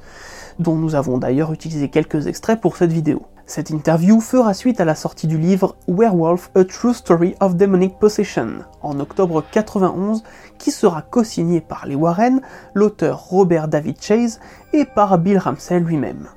dont 0.59 0.77
nous 0.77 0.95
avons 0.95 1.19
d'ailleurs 1.19 1.53
utilisé 1.53 1.89
quelques 1.89 2.27
extraits 2.27 2.61
pour 2.61 2.77
cette 2.77 2.93
vidéo. 2.93 3.23
Cette 3.45 3.71
interview 3.71 4.21
fera 4.21 4.55
suite 4.55 4.81
à 4.81 4.85
la 4.85 4.95
sortie 4.95 5.27
du 5.27 5.37
livre 5.37 5.77
Werewolf 5.89 6.51
A 6.55 6.65
True 6.65 6.95
Story 6.95 7.35
of 7.41 7.57
Demonic 7.57 7.99
Possession 7.99 8.61
en 8.81 8.99
octobre 9.01 9.45
91 9.51 10.23
qui 10.63 10.71
sera 10.71 11.03
co-signé 11.03 11.61
par 11.61 11.87
les 11.87 11.97
Warren, 11.97 12.41
l'auteur 12.73 13.25
Robert 13.25 13.67
David 13.67 13.97
Chase 14.01 14.39
et 14.73 14.85
par 14.85 15.19
Bill 15.19 15.39
Ramsey 15.39 15.81
lui-même. 15.81 16.29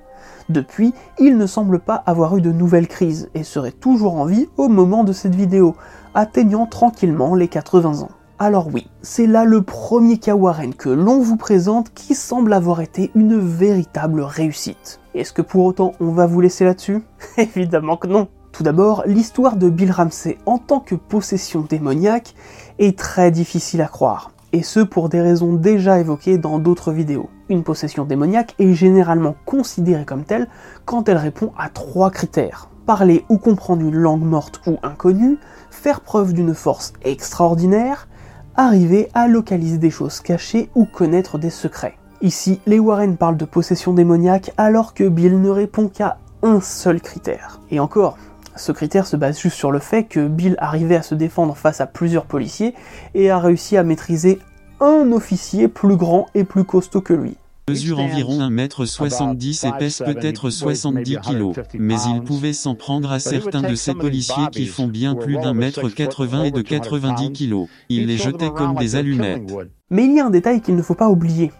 Depuis, 0.49 0.95
il 1.19 1.37
ne 1.37 1.45
semble 1.45 1.79
pas 1.79 2.03
avoir 2.07 2.35
eu 2.35 2.41
de 2.41 2.51
nouvelles 2.51 2.87
crises 2.87 3.29
et 3.35 3.43
serait 3.43 3.71
toujours 3.71 4.15
en 4.15 4.25
vie 4.25 4.49
au 4.57 4.67
moment 4.67 5.03
de 5.03 5.13
cette 5.13 5.35
vidéo, 5.35 5.75
atteignant 6.15 6.65
tranquillement 6.65 7.35
les 7.35 7.47
80 7.47 8.01
ans. 8.01 8.09
Alors 8.39 8.67
oui, 8.73 8.87
c'est 9.03 9.27
là 9.27 9.45
le 9.45 9.61
premier 9.61 10.17
cas 10.17 10.35
Warren 10.35 10.73
que 10.73 10.89
l'on 10.89 11.19
vous 11.19 11.37
présente 11.37 11.93
qui 11.93 12.15
semble 12.15 12.51
avoir 12.51 12.81
été 12.81 13.11
une 13.13 13.37
véritable 13.37 14.21
réussite. 14.21 14.99
Est-ce 15.13 15.33
que 15.33 15.43
pour 15.43 15.65
autant 15.65 15.93
on 15.99 16.11
va 16.11 16.25
vous 16.25 16.41
laisser 16.41 16.65
là-dessus? 16.65 17.03
Évidemment 17.37 17.95
que 17.95 18.07
non. 18.07 18.27
Tout 18.55 18.63
d'abord, 18.63 19.03
l'histoire 19.05 19.57
de 19.57 19.69
Bill 19.69 19.91
Ramsey 19.91 20.37
en 20.45 20.59
tant 20.59 20.79
que 20.79 20.95
possession 20.95 21.65
démoniaque 21.67 22.35
est 22.79 22.97
très 22.97 23.29
difficile 23.29 23.81
à 23.81 23.87
croire, 23.87 24.31
et 24.53 24.63
ce 24.63 24.79
pour 24.79 25.09
des 25.09 25.19
raisons 25.19 25.55
déjà 25.55 25.99
évoquées 25.99 26.37
dans 26.37 26.57
d'autres 26.57 26.93
vidéos. 26.93 27.29
Une 27.49 27.63
possession 27.63 28.05
démoniaque 28.05 28.55
est 28.57 28.73
généralement 28.73 29.35
considérée 29.45 30.05
comme 30.05 30.23
telle 30.23 30.47
quand 30.85 31.09
elle 31.09 31.17
répond 31.17 31.51
à 31.57 31.67
trois 31.67 32.11
critères. 32.11 32.69
Parler 32.85 33.25
ou 33.27 33.39
comprendre 33.39 33.81
une 33.81 33.97
langue 33.97 34.23
morte 34.23 34.61
ou 34.67 34.77
inconnue, 34.83 35.37
faire 35.69 35.99
preuve 35.99 36.31
d'une 36.31 36.53
force 36.53 36.93
extraordinaire, 37.03 38.07
arriver 38.55 39.09
à 39.13 39.27
localiser 39.27 39.79
des 39.79 39.91
choses 39.91 40.21
cachées 40.21 40.69
ou 40.75 40.85
connaître 40.85 41.37
des 41.37 41.49
secrets. 41.49 41.97
Ici, 42.21 42.61
les 42.67 42.79
Warren 42.79 43.17
parlent 43.17 43.35
de 43.35 43.43
possession 43.43 43.91
démoniaque 43.91 44.53
alors 44.55 44.93
que 44.93 45.03
Bill 45.03 45.41
ne 45.41 45.49
répond 45.49 45.89
qu'à 45.89 46.19
un 46.41 46.61
seul 46.61 47.01
critère. 47.01 47.59
Et 47.69 47.81
encore, 47.81 48.17
ce 48.55 48.71
critère 48.71 49.07
se 49.07 49.15
base 49.15 49.39
juste 49.39 49.57
sur 49.57 49.71
le 49.71 49.79
fait 49.79 50.03
que 50.03 50.27
Bill 50.27 50.55
arrivait 50.59 50.95
à 50.95 51.01
se 51.01 51.15
défendre 51.15 51.55
face 51.55 51.81
à 51.81 51.87
plusieurs 51.87 52.25
policiers 52.25 52.73
et 53.13 53.29
a 53.29 53.39
réussi 53.39 53.77
à 53.77 53.83
maîtriser 53.83 54.39
un 54.79 55.11
officier 55.11 55.67
plus 55.67 55.95
grand 55.95 56.27
et 56.35 56.43
plus 56.43 56.63
costaud 56.63 57.01
que 57.01 57.13
lui 57.13 57.37
mesure 57.67 57.99
environ 57.99 58.39
1m70 58.47 59.67
et 59.67 59.71
pèse 59.79 60.03
peut-être 60.05 60.49
70 60.51 61.17
kg, 61.17 61.63
mais 61.79 61.95
il 62.13 62.21
pouvait 62.21 62.53
s'en 62.53 62.75
prendre 62.75 63.11
à 63.11 63.19
certains 63.19 63.63
de 63.63 63.73
ces 63.73 63.95
policiers 63.95 64.49
qui 64.51 64.67
font 64.67 64.87
bien 64.87 65.15
plus 65.15 65.37
d'un 65.37 65.53
mètre 65.53 65.89
80 65.89 66.43
et 66.43 66.51
de 66.51 66.61
90 66.61 67.31
kg. 67.31 67.65
Il 67.89 68.05
les 68.05 68.17
jetait 68.17 68.51
comme 68.51 68.75
des 68.75 68.95
allumettes. 68.95 69.51
Mais 69.89 70.05
il 70.05 70.13
y 70.13 70.19
a 70.19 70.25
un 70.27 70.29
détail 70.29 70.61
qu'il 70.61 70.75
ne 70.75 70.81
faut 70.81 70.93
pas 70.93 71.09
oublier. 71.09 71.51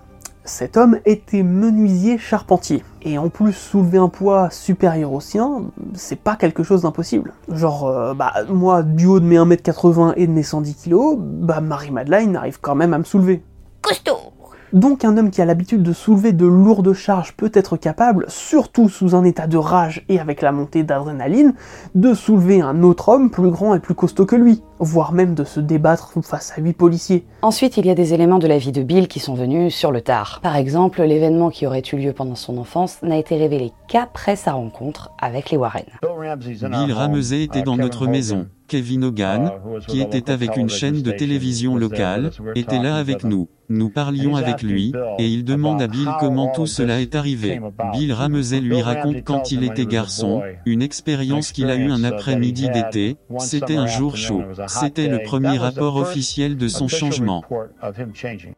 Cet 0.45 0.77
homme 0.77 0.99
était 1.05 1.41
menuisier 1.41 2.19
charpentier. 2.19 2.83
Et 3.01 3.17
en 3.17 3.29
plus, 3.29 3.51
soulever 3.51 3.97
un 3.97 4.09
poids 4.09 4.51
supérieur 4.51 5.11
au 5.11 5.19
sien, 5.19 5.63
c'est 5.95 6.19
pas 6.19 6.35
quelque 6.35 6.61
chose 6.61 6.83
d'impossible. 6.83 7.33
Genre, 7.51 7.87
euh, 7.87 8.13
bah, 8.13 8.31
moi, 8.47 8.83
du 8.83 9.07
haut 9.07 9.19
de 9.19 9.25
mes 9.25 9.37
1m80 9.37 10.13
et 10.17 10.27
de 10.27 10.31
mes 10.31 10.43
110 10.43 10.75
kg, 10.85 11.17
bah, 11.17 11.61
Marie-Madeleine 11.61 12.35
arrive 12.35 12.59
quand 12.61 12.75
même 12.75 12.93
à 12.93 12.99
me 12.99 13.03
soulever. 13.03 13.43
Costaud 13.81 14.34
donc 14.75 15.05
un 15.05 15.17
homme 15.17 15.31
qui 15.31 15.41
a 15.41 15.45
l'habitude 15.45 15.81
de 15.81 15.93
soulever 15.93 16.33
de 16.33 16.45
lourdes 16.45 16.93
charges 16.93 17.33
peut 17.35 17.51
être 17.53 17.77
capable, 17.77 18.25
surtout 18.27 18.89
sous 18.89 19.15
un 19.15 19.23
état 19.23 19.47
de 19.47 19.57
rage 19.57 20.05
et 20.09 20.19
avec 20.19 20.41
la 20.41 20.51
montée 20.51 20.83
d'adrénaline, 20.83 21.53
de 21.95 22.13
soulever 22.13 22.61
un 22.61 22.83
autre 22.83 23.09
homme 23.09 23.31
plus 23.31 23.49
grand 23.49 23.73
et 23.73 23.79
plus 23.79 23.95
costaud 23.95 24.25
que 24.25 24.35
lui, 24.35 24.61
voire 24.79 25.13
même 25.13 25.33
de 25.33 25.45
se 25.45 25.61
débattre 25.61 26.11
face 26.21 26.53
à 26.57 26.61
huit 26.61 26.73
policiers. 26.73 27.25
Ensuite, 27.41 27.77
il 27.77 27.85
y 27.85 27.89
a 27.89 27.95
des 27.95 28.13
éléments 28.13 28.37
de 28.37 28.47
la 28.47 28.57
vie 28.57 28.73
de 28.73 28.83
Bill 28.83 29.07
qui 29.07 29.21
sont 29.21 29.33
venus 29.33 29.73
sur 29.73 29.91
le 29.91 30.01
tard. 30.01 30.41
Par 30.43 30.57
exemple, 30.57 31.01
l'événement 31.03 31.49
qui 31.49 31.65
aurait 31.65 31.83
eu 31.93 31.95
lieu 31.95 32.11
pendant 32.11 32.35
son 32.35 32.57
enfance 32.57 33.01
n'a 33.01 33.17
été 33.17 33.37
révélé 33.37 33.71
qu'après 33.87 34.35
sa 34.35 34.51
rencontre 34.51 35.11
avec 35.21 35.51
les 35.51 35.57
Warren. 35.57 35.85
Bill 36.01 36.93
Ramsey 36.93 37.43
était 37.43 37.61
dans 37.61 37.77
notre 37.77 38.07
maison. 38.07 38.47
Kevin 38.67 39.05
Hogan, 39.05 39.51
qui 39.87 40.01
était 40.01 40.31
avec 40.31 40.57
une 40.57 40.69
chaîne 40.69 41.01
de 41.01 41.11
télévision 41.11 41.75
locale, 41.75 42.31
était 42.55 42.81
là 42.81 42.95
avec 42.95 43.23
nous. 43.23 43.47
Nous 43.67 43.89
parlions 43.89 44.35
avec 44.35 44.61
lui, 44.61 44.93
et 45.17 45.27
il 45.27 45.43
demande 45.43 45.81
à 45.81 45.87
Bill 45.87 46.07
comment 46.19 46.51
tout 46.51 46.67
cela 46.67 47.01
est 47.01 47.15
arrivé. 47.15 47.59
Bill 47.93 48.13
Ramsey 48.13 48.61
lui 48.61 48.81
raconte 48.81 49.23
quand 49.23 49.51
il 49.51 49.63
était 49.63 49.85
garçon, 49.85 50.43
une 50.65 50.81
expérience 50.81 51.51
qu'il 51.51 51.69
a 51.69 51.75
eue 51.75 51.89
un 51.89 52.03
après-midi 52.03 52.69
d'été, 52.69 53.17
c'était 53.39 53.75
un 53.75 53.87
jour 53.87 54.17
chaud. 54.17 54.43
C'était 54.67 55.07
le 55.07 55.23
premier 55.23 55.57
rapport 55.57 55.95
officiel 55.95 56.57
de 56.57 56.67
son 56.67 56.87
changement. 56.87 57.43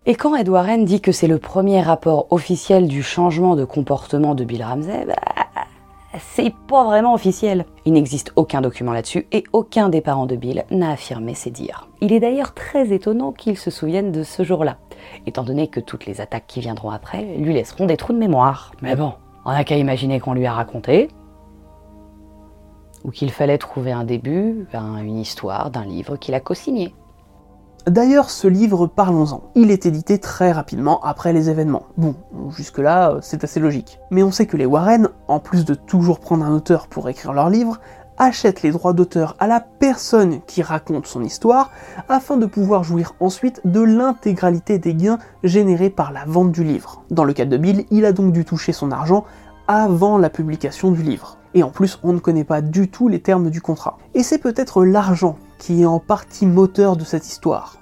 Et 0.06 0.16
quand 0.16 0.36
Ed 0.36 0.50
Warren 0.50 0.84
dit 0.84 1.00
que 1.00 1.12
c'est 1.12 1.28
le 1.28 1.40
premier 1.40 1.82
rapport 1.82 2.28
officiel 2.32 2.88
du 2.88 3.02
changement 3.02 3.56
de 3.56 3.64
comportement 3.64 4.36
de 4.36 4.44
Bill 4.44 4.64
Ramsey, 4.64 5.06
bah, 5.06 5.16
c'est 6.20 6.54
pas 6.68 6.84
vraiment 6.86 7.14
officiel. 7.14 7.66
Il 7.86 7.94
n'existe 7.94 8.32
aucun 8.36 8.62
document 8.62 8.94
là-dessus 8.94 9.28
et 9.32 9.44
aucun 9.54 9.90
des 9.90 10.02
parents 10.02 10.26
de 10.26 10.36
Bill 10.36 10.66
n'a 10.72 10.92
affirmé 10.92 11.34
ces 11.34 11.52
dires. 11.52 11.88
Il 12.02 12.14
est 12.14 12.20
d'ailleurs 12.20 12.54
très 12.54 12.94
étonnant 12.94 13.32
qu'il 13.32 13.58
se 13.58 13.72
souvienne 13.72 14.12
de 14.12 14.24
ce 14.24 14.44
jour-là, 14.44 14.78
étant 15.26 15.44
donné 15.44 15.68
que 15.68 15.80
toutes 15.80 16.06
les 16.06 16.22
attaques 16.22 16.48
qui 16.48 16.60
viendront 16.60 16.92
après 16.92 17.24
lui 17.38 17.54
laisseront 17.54 17.86
des 17.86 17.98
trous 17.98 18.14
de 18.14 18.18
mémoire. 18.18 18.72
Mais 18.82 18.96
bon, 18.96 19.14
on 19.46 19.52
n'a 19.52 19.64
qu'à 19.64 19.78
imaginer 19.78 20.20
qu'on 20.20 20.34
lui 20.34 20.46
a 20.46 20.54
raconté, 20.54 21.10
ou 23.04 23.12
qu'il 23.12 23.32
fallait 23.32 23.58
trouver 23.58 23.92
un 23.92 24.04
début, 24.04 24.68
une 24.74 25.18
histoire 25.18 25.70
d'un 25.70 25.86
livre 25.86 26.18
qu'il 26.18 26.34
a 26.34 26.40
co-signé. 26.40 26.94
D'ailleurs, 27.88 28.30
ce 28.30 28.50
livre, 28.50 28.86
parlons-en. 28.86 29.44
Il 29.56 29.72
est 29.72 29.86
édité 29.86 30.20
très 30.20 30.52
rapidement 30.52 31.00
après 31.06 31.32
les 31.32 31.50
événements. 31.50 31.84
Bon, 31.96 32.16
jusque-là, 32.50 33.20
c'est 33.22 33.46
assez 33.46 33.62
logique. 33.62 34.00
Mais 34.12 34.24
on 34.24 34.32
sait 34.32 34.46
que 34.46 34.58
les 34.58 34.66
Warren, 34.66 35.08
en 35.30 35.40
plus 35.40 35.64
de 35.64 35.74
toujours 35.74 36.20
prendre 36.20 36.44
un 36.44 36.54
auteur 36.54 36.88
pour 36.88 37.08
écrire 37.08 37.32
leur 37.32 37.50
livre, 37.50 37.80
achète 38.18 38.62
les 38.62 38.72
droits 38.72 38.92
d'auteur 38.92 39.38
à 39.40 39.48
la 39.48 39.62
personne 39.62 40.42
qui 40.48 40.62
raconte 40.62 41.08
son 41.08 41.24
histoire 41.24 41.72
afin 42.10 42.36
de 42.36 42.46
pouvoir 42.46 42.84
jouir 42.84 43.14
ensuite 43.22 43.62
de 43.64 43.80
l'intégralité 43.80 44.80
des 44.80 44.94
gains 44.94 45.20
générés 45.46 45.90
par 45.90 46.12
la 46.12 46.26
vente 46.26 46.52
du 46.52 46.66
livre. 46.66 47.04
Dans 47.10 47.24
le 47.24 47.32
cas 47.32 47.46
de 47.46 47.56
Bill, 47.56 47.86
il 47.90 48.04
a 48.04 48.12
donc 48.12 48.34
dû 48.34 48.44
toucher 48.44 48.74
son 48.74 48.92
argent 48.92 49.24
avant 49.70 50.18
la 50.18 50.30
publication 50.30 50.92
du 50.92 51.04
livre. 51.04 51.38
Et 51.54 51.64
en 51.64 51.70
plus, 51.70 52.00
on 52.04 52.12
ne 52.12 52.20
connaît 52.20 52.44
pas 52.44 52.62
du 52.62 52.90
tout 52.90 53.08
les 53.08 53.22
termes 53.22 53.50
du 53.50 53.62
contrat. 53.62 53.98
Et 54.14 54.24
c'est 54.24 54.40
peut-être 54.40 54.84
l'argent 54.84 55.38
qui 55.58 55.84
est 55.84 55.86
en 55.86 56.00
partie 56.00 56.46
moteur 56.46 56.98
de 56.98 57.04
cette 57.04 57.28
histoire. 57.28 57.77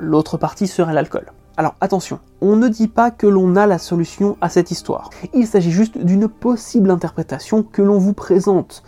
L'autre 0.00 0.36
partie 0.36 0.66
serait 0.66 0.92
l'alcool. 0.92 1.32
Alors 1.56 1.74
attention, 1.80 2.20
on 2.40 2.54
ne 2.54 2.68
dit 2.68 2.86
pas 2.86 3.10
que 3.10 3.26
l'on 3.26 3.56
a 3.56 3.66
la 3.66 3.78
solution 3.78 4.36
à 4.40 4.48
cette 4.48 4.70
histoire. 4.70 5.10
Il 5.34 5.46
s'agit 5.46 5.72
juste 5.72 5.98
d'une 5.98 6.28
possible 6.28 6.90
interprétation 6.90 7.64
que 7.64 7.82
l'on 7.82 7.98
vous 7.98 8.12
présente. 8.12 8.84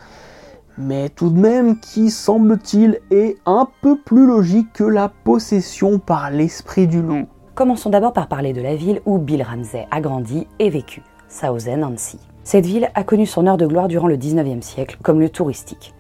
Mais 0.79 1.09
tout 1.09 1.31
de 1.31 1.39
même 1.39 1.81
qui, 1.81 2.11
semble-t-il, 2.11 3.01
est 3.11 3.39
un 3.45 3.69
peu 3.83 3.99
plus 3.99 4.25
logique 4.25 4.73
que 4.73 4.85
la 4.85 5.09
possession 5.09 5.99
par 5.99 6.31
l'esprit 6.31 6.87
du 6.87 7.03
loup. 7.03 7.27
Commençons 7.57 7.91
d'abord 7.91 8.13
par 8.13 8.29
parler 8.29 8.53
de 8.53 8.63
la 8.63 8.77
ville 8.77 9.03
où 9.05 9.19
Bill 9.19 9.43
Ramsey 9.43 9.89
a 9.91 10.01
grandi 10.01 10.47
et 10.61 10.71
vécu, 10.71 11.03
Southend-on-Sea. 11.29 12.21
Cette 12.45 12.67
ville 12.67 12.89
a 12.95 13.05
connu 13.05 13.27
son 13.27 13.47
heure 13.47 13.57
de 13.57 13.67
gloire 13.67 13.89
durant 13.89 14.07
le 14.07 14.17
19e 14.17 14.63
siècle 14.63 14.97
comme 15.03 15.21
lieu 15.21 15.29
touristique. 15.29 15.93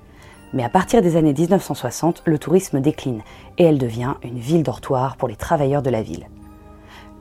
Mais 0.52 0.64
à 0.64 0.68
partir 0.68 1.02
des 1.02 1.16
années 1.16 1.34
1960, 1.34 2.22
le 2.24 2.38
tourisme 2.38 2.80
décline 2.80 3.22
et 3.58 3.64
elle 3.64 3.78
devient 3.78 4.14
une 4.22 4.38
ville 4.38 4.62
dortoir 4.62 5.16
pour 5.16 5.28
les 5.28 5.36
travailleurs 5.36 5.82
de 5.82 5.90
la 5.90 6.02
ville. 6.02 6.26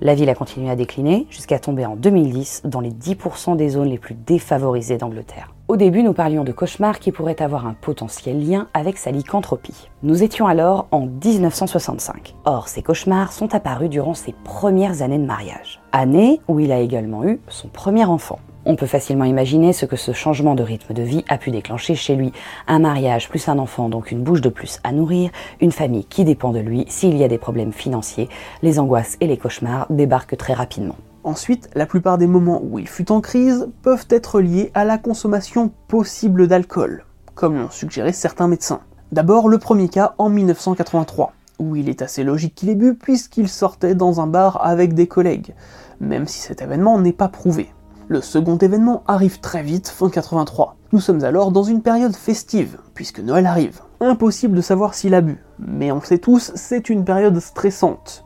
La 0.02 0.16
ville 0.16 0.30
a 0.30 0.36
continué 0.36 0.70
à 0.70 0.78
décliner 0.78 1.28
jusqu'à 1.30 1.60
tomber 1.60 1.86
en 1.86 1.98
2010 1.98 2.62
dans 2.66 2.80
les 2.80 2.92
10% 2.92 3.58
des 3.58 3.70
zones 3.70 3.90
les 3.90 3.98
plus 3.98 4.16
défavorisées 4.16 4.98
d'Angleterre. 4.98 5.54
Au 5.68 5.76
début, 5.76 6.04
nous 6.04 6.14
parlions 6.14 6.46
de 6.46 6.54
cauchemars 6.54 7.00
qui 7.00 7.12
pourraient 7.12 7.42
avoir 7.42 7.68
un 7.68 7.74
potentiel 7.74 8.44
lien 8.44 8.70
avec 8.74 8.98
sa 8.98 9.12
lycanthropie. 9.12 9.90
Nous 10.02 10.24
étions 10.24 10.48
alors 10.48 10.88
en 10.92 11.06
1965. 11.06 12.34
Or, 12.46 12.70
ces 12.70 12.82
cauchemars 12.82 13.34
sont 13.34 13.54
apparus 13.54 13.90
durant 13.90 14.14
ses 14.14 14.34
premières 14.46 15.02
années 15.02 15.20
de 15.20 15.26
mariage. 15.26 15.82
Année 15.92 16.40
où 16.48 16.60
il 16.62 16.72
a 16.72 16.80
également 16.80 17.26
eu 17.26 17.42
son 17.50 17.68
premier 17.68 18.06
enfant. 18.06 18.40
On 18.72 18.76
peut 18.76 18.86
facilement 18.86 19.26
imaginer 19.26 19.74
ce 19.74 19.88
que 19.88 19.96
ce 19.96 20.12
changement 20.12 20.54
de 20.54 20.62
rythme 20.62 20.94
de 20.94 21.02
vie 21.02 21.26
a 21.28 21.40
pu 21.40 21.50
déclencher 21.50 21.96
chez 21.96 22.16
lui. 22.16 22.32
Un 22.68 22.78
mariage 22.78 23.28
plus 23.28 23.50
un 23.50 23.58
enfant, 23.58 23.90
donc 23.90 24.12
une 24.12 24.22
bouche 24.22 24.42
de 24.42 24.50
plus 24.50 24.78
à 24.84 24.92
nourrir, 24.92 25.32
une 25.60 25.72
famille 25.72 26.06
qui 26.06 26.24
dépend 26.24 26.52
de 26.52 26.60
lui, 26.60 26.86
s'il 26.88 27.18
y 27.18 27.24
a 27.24 27.28
des 27.28 27.40
problèmes 27.40 27.74
financiers, 27.74 28.30
les 28.62 28.78
angoisses 28.78 29.18
et 29.22 29.26
les 29.26 29.38
cauchemars 29.38 29.88
débarquent 29.90 30.38
très 30.38 30.54
rapidement. 30.54 30.98
Ensuite, 31.24 31.72
la 31.74 31.88
plupart 31.88 32.20
des 32.20 32.28
moments 32.28 32.62
où 32.64 32.78
il 32.78 32.88
fut 32.88 33.12
en 33.12 33.22
crise 33.22 33.68
peuvent 33.82 34.06
être 34.12 34.40
liés 34.40 34.70
à 34.76 34.86
la 34.86 35.00
consommation 35.00 35.72
possible 35.88 36.48
d'alcool, 36.48 37.06
comme 37.34 37.58
l'ont 37.58 37.72
suggéré 37.72 38.14
certains 38.14 38.48
médecins. 38.48 38.82
D'abord, 39.12 39.50
le 39.50 39.58
premier 39.58 39.90
cas 39.90 40.14
en 40.20 40.30
1983, 40.30 41.34
où 41.58 41.76
il 41.76 41.90
est 41.90 42.04
assez 42.04 42.24
logique 42.24 42.54
qu'il 42.54 42.70
ait 42.70 42.76
bu 42.76 42.94
puisqu'il 42.94 43.50
sortait 43.50 43.96
dans 43.96 44.22
un 44.22 44.28
bar 44.28 44.64
avec 44.64 44.94
des 44.94 45.08
collègues, 45.08 45.56
même 46.00 46.28
si 46.28 46.38
cet 46.38 46.62
événement 46.62 47.00
n'est 47.00 47.14
pas 47.14 47.30
prouvé. 47.30 47.72
Le 48.12 48.22
second 48.22 48.58
événement 48.58 49.04
arrive 49.06 49.40
très 49.40 49.62
vite, 49.62 49.88
fin 49.88 50.10
83. 50.10 50.78
Nous 50.94 51.00
sommes 51.00 51.24
alors 51.24 51.52
dans 51.52 51.62
une 51.62 51.84
période 51.84 52.16
festive, 52.16 52.80
puisque 52.96 53.20
Noël 53.20 53.46
arrive. 53.46 53.82
Impossible 54.02 54.58
de 54.58 54.62
savoir 54.62 54.96
s'il 54.96 55.14
a 55.14 55.22
bu, 55.22 55.44
mais 55.60 55.92
on 55.92 56.00
le 56.00 56.06
sait 56.06 56.18
tous, 56.18 56.52
c'est 56.56 56.90
une 56.90 57.06
période 57.06 57.40
stressante. 57.40 58.26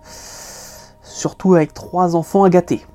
Surtout 1.02 1.56
avec 1.56 1.74
trois 1.74 2.16
enfants 2.16 2.46
à 2.46 2.50
gâter. 2.50 2.86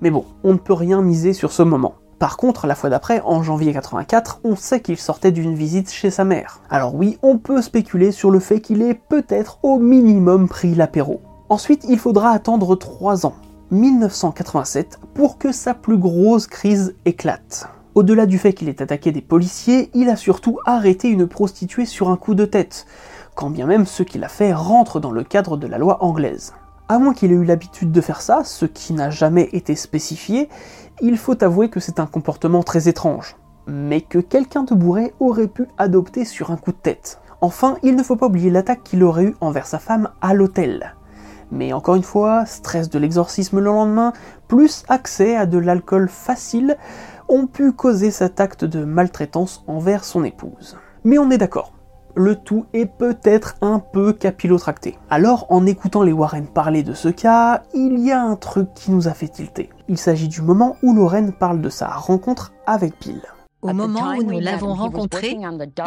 Mais 0.00 0.10
bon, 0.10 0.24
on 0.44 0.54
ne 0.54 0.58
peut 0.58 0.72
rien 0.72 1.02
miser 1.02 1.34
sur 1.34 1.52
ce 1.52 1.62
moment. 1.62 1.96
Par 2.18 2.38
contre, 2.38 2.66
la 2.66 2.74
fois 2.74 2.88
d'après, 2.88 3.20
en 3.20 3.42
janvier 3.42 3.74
84, 3.74 4.40
on 4.44 4.56
sait 4.56 4.80
qu'il 4.80 4.96
sortait 4.96 5.30
d'une 5.30 5.54
visite 5.54 5.90
chez 5.90 6.10
sa 6.10 6.24
mère. 6.24 6.62
Alors 6.70 6.94
oui, 6.94 7.18
on 7.22 7.36
peut 7.36 7.60
spéculer 7.60 8.12
sur 8.12 8.30
le 8.30 8.38
fait 8.38 8.62
qu'il 8.62 8.80
ait 8.80 8.94
peut-être 8.94 9.58
au 9.62 9.78
minimum 9.78 10.48
pris 10.48 10.74
l'apéro. 10.74 11.20
Ensuite, 11.50 11.84
il 11.86 11.98
faudra 11.98 12.30
attendre 12.30 12.76
3 12.76 13.26
ans, 13.26 13.34
1987 13.74 15.00
pour 15.14 15.36
que 15.36 15.52
sa 15.52 15.74
plus 15.74 15.98
grosse 15.98 16.46
crise 16.46 16.94
éclate. 17.04 17.68
Au-delà 17.94 18.26
du 18.26 18.38
fait 18.38 18.52
qu'il 18.52 18.68
ait 18.68 18.82
attaqué 18.82 19.12
des 19.12 19.20
policiers, 19.20 19.90
il 19.94 20.08
a 20.08 20.16
surtout 20.16 20.58
arrêté 20.64 21.08
une 21.08 21.26
prostituée 21.26 21.84
sur 21.84 22.08
un 22.08 22.16
coup 22.16 22.34
de 22.34 22.44
tête, 22.44 22.86
quand 23.34 23.50
bien 23.50 23.66
même 23.66 23.86
ce 23.86 24.02
qu'il 24.02 24.24
a 24.24 24.28
fait 24.28 24.52
rentre 24.52 25.00
dans 25.00 25.12
le 25.12 25.24
cadre 25.24 25.56
de 25.56 25.66
la 25.66 25.78
loi 25.78 26.02
anglaise. 26.02 26.54
À 26.88 26.98
moins 26.98 27.14
qu'il 27.14 27.32
ait 27.32 27.36
eu 27.36 27.44
l'habitude 27.44 27.92
de 27.92 28.00
faire 28.00 28.20
ça, 28.20 28.44
ce 28.44 28.66
qui 28.66 28.92
n'a 28.92 29.10
jamais 29.10 29.48
été 29.52 29.74
spécifié, 29.74 30.48
il 31.00 31.18
faut 31.18 31.42
avouer 31.42 31.68
que 31.68 31.80
c'est 31.80 31.98
un 31.98 32.06
comportement 32.06 32.62
très 32.62 32.88
étrange, 32.88 33.36
mais 33.66 34.00
que 34.00 34.18
quelqu'un 34.18 34.64
de 34.64 34.74
bourré 34.74 35.14
aurait 35.18 35.48
pu 35.48 35.66
adopter 35.78 36.24
sur 36.24 36.50
un 36.50 36.56
coup 36.56 36.72
de 36.72 36.76
tête. 36.76 37.20
Enfin, 37.40 37.76
il 37.82 37.96
ne 37.96 38.02
faut 38.02 38.16
pas 38.16 38.26
oublier 38.26 38.50
l'attaque 38.50 38.84
qu'il 38.84 39.02
aurait 39.02 39.24
eue 39.24 39.36
envers 39.40 39.66
sa 39.66 39.78
femme 39.78 40.10
à 40.20 40.34
l'hôtel. 40.34 40.94
Mais 41.54 41.72
encore 41.72 41.94
une 41.94 42.02
fois, 42.02 42.44
stress 42.46 42.90
de 42.90 42.98
l'exorcisme 42.98 43.60
le 43.60 43.66
lendemain, 43.66 44.12
plus 44.48 44.82
accès 44.88 45.36
à 45.36 45.46
de 45.46 45.58
l'alcool 45.58 46.08
facile, 46.08 46.76
ont 47.28 47.46
pu 47.46 47.72
causer 47.72 48.10
cet 48.10 48.40
acte 48.40 48.64
de 48.64 48.84
maltraitance 48.84 49.62
envers 49.68 50.04
son 50.04 50.24
épouse. 50.24 50.76
Mais 51.04 51.16
on 51.18 51.30
est 51.30 51.38
d'accord, 51.38 51.72
le 52.16 52.34
tout 52.34 52.66
est 52.72 52.86
peut-être 52.86 53.54
un 53.60 53.78
peu 53.78 54.12
capillotracté. 54.12 54.98
Alors, 55.10 55.46
en 55.48 55.64
écoutant 55.64 56.02
les 56.02 56.12
Warren 56.12 56.46
parler 56.46 56.82
de 56.82 56.92
ce 56.92 57.08
cas, 57.08 57.62
il 57.72 57.98
y 58.00 58.10
a 58.10 58.20
un 58.20 58.36
truc 58.36 58.68
qui 58.74 58.90
nous 58.90 59.06
a 59.06 59.14
fait 59.14 59.28
tilter. 59.28 59.70
Il 59.88 59.98
s'agit 59.98 60.28
du 60.28 60.42
moment 60.42 60.76
où 60.82 60.92
Lorraine 60.92 61.32
parle 61.32 61.60
de 61.60 61.68
sa 61.68 61.88
rencontre 61.88 62.52
avec 62.66 62.94
Bill. 63.00 63.22
Au 63.62 63.72
moment 63.72 64.10
où 64.10 64.22
nous 64.22 64.40
l'avons 64.40 64.74
rencontré, 64.74 65.38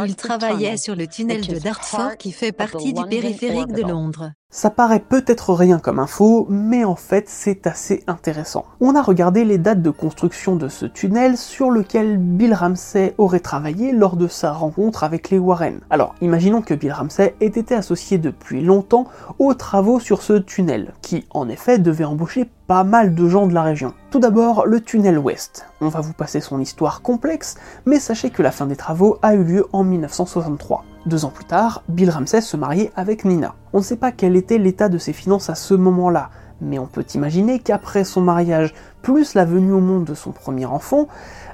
il 0.06 0.16
travaillait 0.16 0.78
sur 0.78 0.96
le 0.96 1.06
tunnel 1.06 1.46
de 1.46 1.60
Dartford 1.60 2.18
qui 2.18 2.32
fait 2.32 2.52
partie 2.52 2.92
du 2.92 3.04
périphérique 3.06 3.72
de 3.72 3.84
Londres. 3.84 4.32
Ça 4.50 4.70
paraît 4.70 5.02
peut-être 5.02 5.54
rien 5.54 5.78
comme 5.78 6.00
info, 6.00 6.48
mais 6.50 6.86
en 6.86 6.96
fait 6.96 7.28
c'est 7.28 7.68
assez 7.68 8.06
intéressant. 8.08 8.64
On 8.80 8.96
a 8.96 9.02
regardé 9.02 9.44
les 9.44 9.58
dates 9.58 9.82
de 9.82 9.90
construction 9.90 10.56
de 10.56 10.70
ce 10.70 10.86
tunnel 10.86 11.36
sur 11.36 11.70
lequel 11.70 12.18
Bill 12.18 12.54
Ramsey 12.54 13.14
aurait 13.18 13.42
travaillé 13.42 13.92
lors 13.92 14.16
de 14.16 14.30
sa 14.30 14.54
rencontre 14.54 15.04
avec 15.04 15.32
les 15.32 15.38
Warren. 15.38 15.82
Alors, 15.90 16.16
imaginons 16.22 16.62
que 16.62 16.74
Bill 16.74 16.94
Ramsey 16.94 17.36
ait 17.42 17.46
été 17.46 17.76
associé 17.76 18.20
depuis 18.20 18.62
longtemps 18.62 19.08
aux 19.38 19.54
travaux 19.54 20.00
sur 20.00 20.22
ce 20.22 20.34
tunnel, 20.34 20.94
qui 21.02 21.26
en 21.32 21.50
effet 21.50 21.78
devait 21.78 22.06
embaucher 22.06 22.50
pas 22.68 22.86
mal 22.86 23.16
de 23.16 23.28
gens 23.28 23.48
de 23.48 23.54
la 23.54 23.64
région. 23.64 23.94
Tout 24.12 24.20
d'abord, 24.20 24.66
le 24.66 24.80
tunnel 24.80 25.20
ouest. 25.20 25.66
On 25.82 25.90
va 25.90 26.00
vous 26.00 26.14
passer 26.14 26.40
son 26.40 26.62
histoire 26.62 27.02
complexe, 27.02 27.58
mais 27.86 28.00
sachez 28.00 28.30
que 28.30 28.42
la 28.42 28.52
fin 28.52 28.66
des 28.66 28.78
travaux 28.78 29.20
a 29.22 29.36
eu 29.36 29.44
lieu 29.44 29.68
en 29.74 29.84
1963. 29.84 30.86
Deux 31.08 31.24
ans 31.24 31.30
plus 31.30 31.46
tard, 31.46 31.84
Bill 31.88 32.10
Ramsey 32.10 32.42
se 32.42 32.58
mariait 32.58 32.92
avec 32.98 33.24
Nina. 33.24 33.56
On 33.72 33.78
ne 33.78 33.84
sait 33.84 33.96
pas 33.96 34.12
quel 34.12 34.36
était 34.36 34.58
l'état 34.58 34.90
de 34.90 34.98
ses 34.98 35.14
finances 35.14 35.50
à 35.50 35.56
ce 35.56 35.74
moment-là, 35.74 36.32
mais 36.60 36.80
on 36.80 36.86
peut 36.86 37.06
imaginer 37.16 37.60
qu'après 37.60 38.04
son 38.04 38.20
mariage, 38.20 38.74
plus 39.04 39.34
la 39.34 39.46
venue 39.46 39.72
au 39.72 39.80
monde 39.80 40.04
de 40.04 40.14
son 40.14 40.34
premier 40.34 40.66
enfant, 40.66 41.08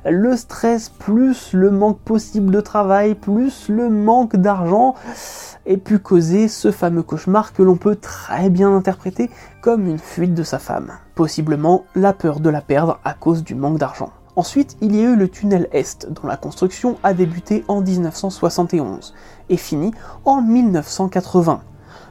le 0.09 0.35
stress, 0.37 0.89
plus 0.89 1.53
le 1.53 1.69
manque 1.69 1.99
possible 1.99 2.49
de 2.49 2.61
travail, 2.61 3.13
plus 3.13 3.69
le 3.69 3.91
manque 3.91 4.37
d'argent, 4.37 4.95
ait 5.67 5.77
pu 5.77 5.99
causer 5.99 6.47
ce 6.47 6.71
fameux 6.71 7.03
cauchemar 7.03 7.53
que 7.53 7.61
l'on 7.61 7.75
peut 7.75 7.95
très 7.95 8.49
bien 8.49 8.75
interpréter 8.75 9.29
comme 9.61 9.85
une 9.85 9.99
fuite 9.99 10.33
de 10.33 10.41
sa 10.41 10.57
femme. 10.57 10.93
Possiblement 11.13 11.85
la 11.93 12.13
peur 12.13 12.39
de 12.39 12.49
la 12.49 12.61
perdre 12.61 12.99
à 13.03 13.13
cause 13.13 13.43
du 13.43 13.53
manque 13.53 13.77
d'argent. 13.77 14.09
Ensuite, 14.35 14.77
il 14.81 14.95
y 14.95 14.99
a 14.99 15.03
eu 15.03 15.15
le 15.15 15.29
tunnel 15.29 15.67
Est, 15.71 16.07
dont 16.11 16.27
la 16.27 16.37
construction 16.37 16.97
a 17.03 17.13
débuté 17.13 17.63
en 17.67 17.81
1971 17.81 19.13
et 19.49 19.57
fini 19.57 19.91
en 20.25 20.41
1980. 20.41 21.61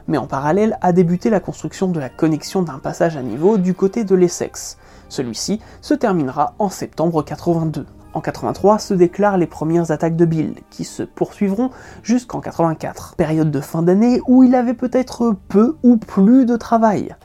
Mais 0.07 0.17
en 0.17 0.25
parallèle 0.25 0.77
a 0.79 0.93
débuté 0.93 1.29
la 1.29 1.41
construction 1.41 1.89
de 1.89 1.99
la 1.99 2.07
connexion 2.07 2.61
d'un 2.61 2.79
passage 2.79 3.17
à 3.17 3.21
niveau 3.21 3.57
du 3.57 3.73
côté 3.73 4.05
de 4.05 4.15
l'Essex. 4.15 4.77
Celui-ci 5.09 5.59
se 5.81 5.93
terminera 5.93 6.53
en 6.59 6.69
septembre 6.69 7.23
82. 7.23 7.85
En 8.13 8.21
83 8.21 8.79
se 8.79 8.93
déclarent 8.93 9.37
les 9.37 9.47
premières 9.47 9.91
attaques 9.91 10.15
de 10.15 10.25
Bill, 10.25 10.55
qui 10.69 10.85
se 10.85 11.03
poursuivront 11.03 11.71
jusqu'en 12.03 12.39
84, 12.39 13.15
période 13.17 13.51
de 13.51 13.59
fin 13.59 13.81
d'année 13.81 14.21
où 14.27 14.43
il 14.43 14.55
avait 14.55 14.75
peut-être 14.75 15.35
peu 15.49 15.75
ou 15.83 15.97
plus 15.97 16.45
de 16.45 16.55
travail, 16.55 17.15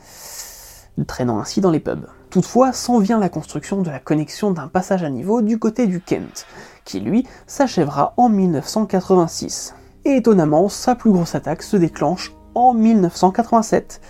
traînant 1.06 1.38
ainsi 1.38 1.60
dans 1.60 1.70
les 1.70 1.80
pubs. 1.80 2.06
Toutefois, 2.30 2.74
s'en 2.74 2.98
vient 2.98 3.18
la 3.18 3.30
construction 3.30 3.80
de 3.80 3.90
la 3.90 4.00
connexion 4.00 4.50
d'un 4.50 4.68
passage 4.68 5.02
à 5.02 5.08
niveau 5.08 5.40
du 5.40 5.58
côté 5.58 5.86
du 5.86 6.00
Kent, 6.00 6.46
qui 6.84 7.00
lui 7.00 7.26
s'achèvera 7.46 8.12
en 8.18 8.28
1986. 8.28 9.74
Et 10.04 10.16
étonnamment, 10.16 10.68
sa 10.68 10.94
plus 10.94 11.10
grosse 11.10 11.34
attaque 11.34 11.62
se 11.62 11.78
déclenche 11.78 12.32
en 12.54 12.74
1987, 12.74 14.02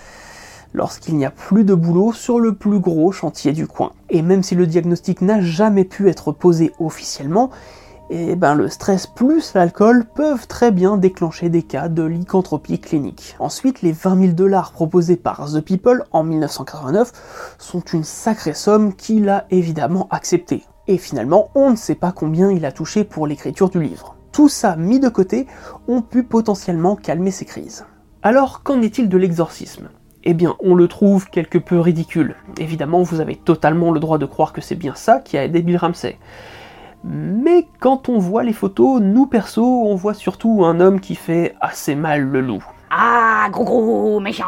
lorsqu'il 0.73 1.17
n'y 1.17 1.27
a 1.27 1.31
plus 1.31 1.63
de 1.63 1.75
boulot 1.75 2.13
sur 2.13 2.41
le 2.41 2.57
plus 2.57 2.81
gros 2.81 3.13
chantier 3.13 3.53
du 3.53 3.69
coin. 3.69 3.93
Et 4.11 4.23
même 4.23 4.43
si 4.43 4.57
le 4.57 4.67
diagnostic 4.67 5.21
n'a 5.21 5.41
jamais 5.41 5.85
pu 5.85 6.09
être 6.09 6.33
posé 6.33 6.73
officiellement, 6.81 7.51
et 8.11 8.37
ben 8.37 8.55
le 8.55 8.69
stress 8.69 9.07
plus 9.07 9.55
l'alcool 9.55 10.05
peuvent 10.15 10.47
très 10.47 10.71
bien 10.71 10.97
déclencher 10.97 11.49
des 11.49 11.63
cas 11.63 11.89
de 11.89 12.03
lycanthropie 12.03 12.79
clinique. 12.79 13.37
Ensuite, 13.39 13.83
les 13.83 13.93
20 13.93 14.21
000 14.21 14.33
dollars 14.33 14.73
proposés 14.73 15.17
par 15.17 15.51
The 15.53 15.61
People 15.61 16.05
en 16.13 16.25
1989 16.25 17.57
sont 17.59 17.81
une 17.81 18.05
sacrée 18.05 18.55
somme 18.55 18.95
qu'il 18.95 19.29
a 19.29 19.47
évidemment 19.51 20.09
acceptée. 20.11 20.65
Et 20.87 20.99
finalement, 20.99 21.51
on 21.55 21.71
ne 21.71 21.77
sait 21.77 21.95
pas 21.95 22.13
combien 22.13 22.51
il 22.51 22.65
a 22.65 22.73
touché 22.73 23.05
pour 23.05 23.27
l'écriture 23.27 23.69
du 23.69 23.83
livre. 23.83 24.17
tout 24.33 24.49
ça 24.49 24.77
mis 24.77 25.01
de 25.01 25.09
côté 25.09 25.47
ont 25.89 26.01
pu 26.01 26.23
potentiellement 26.23 26.97
calmer 26.97 27.31
ces 27.31 27.45
crises. 27.45 27.85
Alors, 28.23 28.63
qu'en 28.63 28.81
est-il 28.83 29.09
de 29.09 29.19
l'exorcisme? 29.19 29.89
Eh 30.25 30.35
bien, 30.35 30.57
on 30.61 30.75
le 30.75 30.89
trouve 30.89 31.29
quelque 31.29 31.59
peu 31.59 31.81
ridicule. 31.81 32.37
Évidemment, 32.59 33.03
vous 33.03 33.21
avez 33.21 33.37
totalement 33.37 33.93
le 33.93 34.01
droit 34.01 34.19
de 34.19 34.27
croire 34.27 34.53
que 34.53 34.61
c'est 34.61 34.75
bien 34.75 34.95
ça 34.95 35.21
qui 35.21 35.39
a 35.39 35.45
aidé 35.45 35.63
Bill 35.63 35.77
Ramsey. 35.77 36.19
Mais 37.05 37.69
quand 37.79 38.09
on 38.09 38.19
voit 38.19 38.43
les 38.43 38.53
photos, 38.53 39.01
nous 39.01 39.27
perso, 39.27 39.65
on 39.65 39.95
voit 39.95 40.15
surtout 40.15 40.65
un 40.65 40.81
homme 40.81 41.01
qui 41.01 41.15
fait 41.15 41.55
assez 41.61 41.95
mal 41.95 42.23
le 42.23 42.41
loup. 42.41 42.65
Ah, 42.91 43.49
gros 43.51 43.65
gros, 43.65 44.21
méchant 44.21 44.45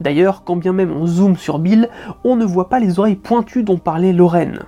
D'ailleurs, 0.00 0.44
quand 0.44 0.56
bien 0.56 0.72
même 0.72 0.92
on 0.92 1.06
zoome 1.06 1.36
sur 1.36 1.58
Bill, 1.58 1.88
on 2.24 2.36
ne 2.36 2.44
voit 2.44 2.68
pas 2.68 2.78
les 2.78 2.98
oreilles 2.98 3.16
pointues 3.16 3.62
dont 3.62 3.78
parlait 3.78 4.12
Lorraine. 4.12 4.60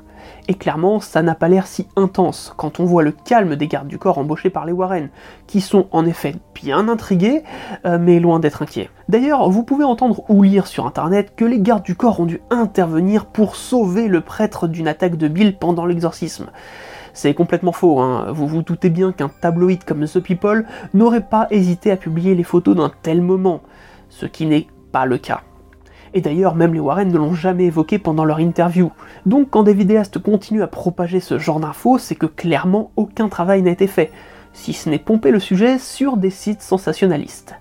Et 0.48 0.54
clairement, 0.54 1.00
ça 1.00 1.22
n'a 1.22 1.34
pas 1.34 1.48
l'air 1.48 1.66
si 1.66 1.86
intense 1.96 2.52
quand 2.56 2.80
on 2.80 2.84
voit 2.84 3.02
le 3.02 3.12
calme 3.12 3.56
des 3.56 3.68
gardes 3.68 3.88
du 3.88 3.98
corps 3.98 4.18
embauchés 4.18 4.50
par 4.50 4.66
les 4.66 4.72
Warren, 4.72 5.08
qui 5.46 5.60
sont 5.60 5.86
en 5.92 6.06
effet 6.06 6.36
bien 6.54 6.88
intrigués, 6.88 7.42
euh, 7.84 7.98
mais 8.00 8.20
loin 8.20 8.40
d'être 8.40 8.62
inquiets. 8.62 8.90
D'ailleurs, 9.08 9.48
vous 9.50 9.62
pouvez 9.62 9.84
entendre 9.84 10.22
ou 10.28 10.42
lire 10.42 10.66
sur 10.66 10.86
internet 10.86 11.34
que 11.36 11.44
les 11.44 11.60
gardes 11.60 11.82
du 11.82 11.94
corps 11.94 12.20
ont 12.20 12.26
dû 12.26 12.40
intervenir 12.50 13.26
pour 13.26 13.56
sauver 13.56 14.08
le 14.08 14.20
prêtre 14.20 14.68
d'une 14.68 14.88
attaque 14.88 15.16
de 15.16 15.28
Bill 15.28 15.56
pendant 15.56 15.86
l'exorcisme. 15.86 16.50
C'est 17.12 17.34
complètement 17.34 17.72
faux, 17.72 18.00
hein. 18.00 18.26
vous 18.32 18.46
vous 18.46 18.62
doutez 18.62 18.88
bien 18.88 19.12
qu'un 19.12 19.28
tabloïd 19.28 19.84
comme 19.84 20.06
The 20.06 20.20
People 20.20 20.64
n'aurait 20.94 21.26
pas 21.26 21.48
hésité 21.50 21.90
à 21.90 21.96
publier 21.96 22.34
les 22.34 22.44
photos 22.44 22.76
d'un 22.76 22.92
tel 23.02 23.20
moment, 23.20 23.62
ce 24.08 24.26
qui 24.26 24.46
n'est 24.46 24.68
pas 24.92 25.06
le 25.06 25.18
cas. 25.18 25.42
Et 26.14 26.20
d'ailleurs, 26.20 26.54
même 26.54 26.74
les 26.74 26.80
Warren 26.80 27.08
ne 27.08 27.18
l'ont 27.18 27.34
jamais 27.34 27.66
évoqué 27.66 27.98
pendant 27.98 28.24
leur 28.24 28.40
interview. 28.40 28.90
Donc 29.26 29.50
quand 29.50 29.62
des 29.62 29.74
vidéastes 29.74 30.18
continuent 30.18 30.62
à 30.62 30.66
propager 30.66 31.20
ce 31.20 31.38
genre 31.38 31.60
d'infos, 31.60 31.98
c'est 31.98 32.16
que 32.16 32.26
clairement 32.26 32.90
aucun 32.96 33.28
travail 33.28 33.62
n'a 33.62 33.70
été 33.70 33.86
fait, 33.86 34.10
si 34.52 34.72
ce 34.72 34.88
n'est 34.88 34.98
pomper 34.98 35.30
le 35.30 35.40
sujet 35.40 35.78
sur 35.78 36.16
des 36.16 36.30
sites 36.30 36.62
sensationnalistes. 36.62 37.54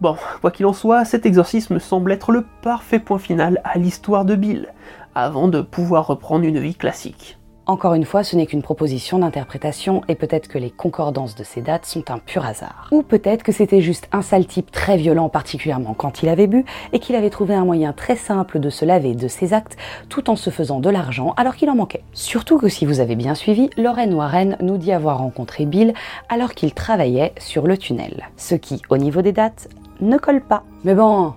Bon, 0.00 0.16
quoi 0.40 0.50
qu'il 0.50 0.66
en 0.66 0.72
soit, 0.72 1.04
cet 1.04 1.26
exorcisme 1.26 1.78
semble 1.78 2.12
être 2.12 2.32
le 2.32 2.44
parfait 2.62 2.98
point 2.98 3.18
final 3.18 3.60
à 3.64 3.78
l'histoire 3.78 4.24
de 4.24 4.34
Bill, 4.34 4.68
avant 5.14 5.48
de 5.48 5.60
pouvoir 5.60 6.06
reprendre 6.06 6.44
une 6.44 6.58
vie 6.58 6.74
classique. 6.74 7.38
Encore 7.66 7.94
une 7.94 8.04
fois, 8.04 8.22
ce 8.24 8.36
n'est 8.36 8.44
qu'une 8.44 8.60
proposition 8.60 9.18
d'interprétation 9.18 10.02
et 10.06 10.16
peut-être 10.16 10.48
que 10.48 10.58
les 10.58 10.70
concordances 10.70 11.34
de 11.34 11.44
ces 11.44 11.62
dates 11.62 11.86
sont 11.86 12.10
un 12.10 12.18
pur 12.18 12.44
hasard. 12.44 12.88
Ou 12.90 13.02
peut-être 13.02 13.42
que 13.42 13.52
c'était 13.52 13.80
juste 13.80 14.06
un 14.12 14.20
sale 14.20 14.44
type 14.44 14.70
très 14.70 14.98
violent, 14.98 15.30
particulièrement 15.30 15.94
quand 15.94 16.22
il 16.22 16.28
avait 16.28 16.46
bu, 16.46 16.66
et 16.92 16.98
qu'il 16.98 17.16
avait 17.16 17.30
trouvé 17.30 17.54
un 17.54 17.64
moyen 17.64 17.94
très 17.94 18.16
simple 18.16 18.60
de 18.60 18.68
se 18.68 18.84
laver 18.84 19.14
de 19.14 19.28
ses 19.28 19.54
actes 19.54 19.78
tout 20.10 20.28
en 20.28 20.36
se 20.36 20.50
faisant 20.50 20.78
de 20.78 20.90
l'argent 20.90 21.32
alors 21.38 21.56
qu'il 21.56 21.70
en 21.70 21.74
manquait. 21.74 22.04
Surtout 22.12 22.58
que 22.58 22.68
si 22.68 22.84
vous 22.84 23.00
avez 23.00 23.16
bien 23.16 23.34
suivi, 23.34 23.70
Lorraine 23.78 24.12
Warren 24.12 24.58
nous 24.60 24.76
dit 24.76 24.92
avoir 24.92 25.16
rencontré 25.16 25.64
Bill 25.64 25.94
alors 26.28 26.52
qu'il 26.52 26.74
travaillait 26.74 27.32
sur 27.38 27.66
le 27.66 27.78
tunnel. 27.78 28.28
Ce 28.36 28.56
qui, 28.56 28.82
au 28.90 28.98
niveau 28.98 29.22
des 29.22 29.32
dates, 29.32 29.70
ne 30.02 30.18
colle 30.18 30.42
pas. 30.42 30.64
Mais 30.84 30.94
bon, 30.94 31.32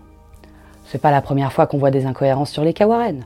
c'est 0.83 1.01
pas 1.01 1.11
la 1.11 1.21
première 1.21 1.53
fois 1.53 1.67
qu'on 1.67 1.77
voit 1.77 1.91
des 1.91 2.05
incohérences 2.05 2.51
sur 2.51 2.65
les 2.65 2.73
cas 2.73 2.85
Warren. 2.85 3.25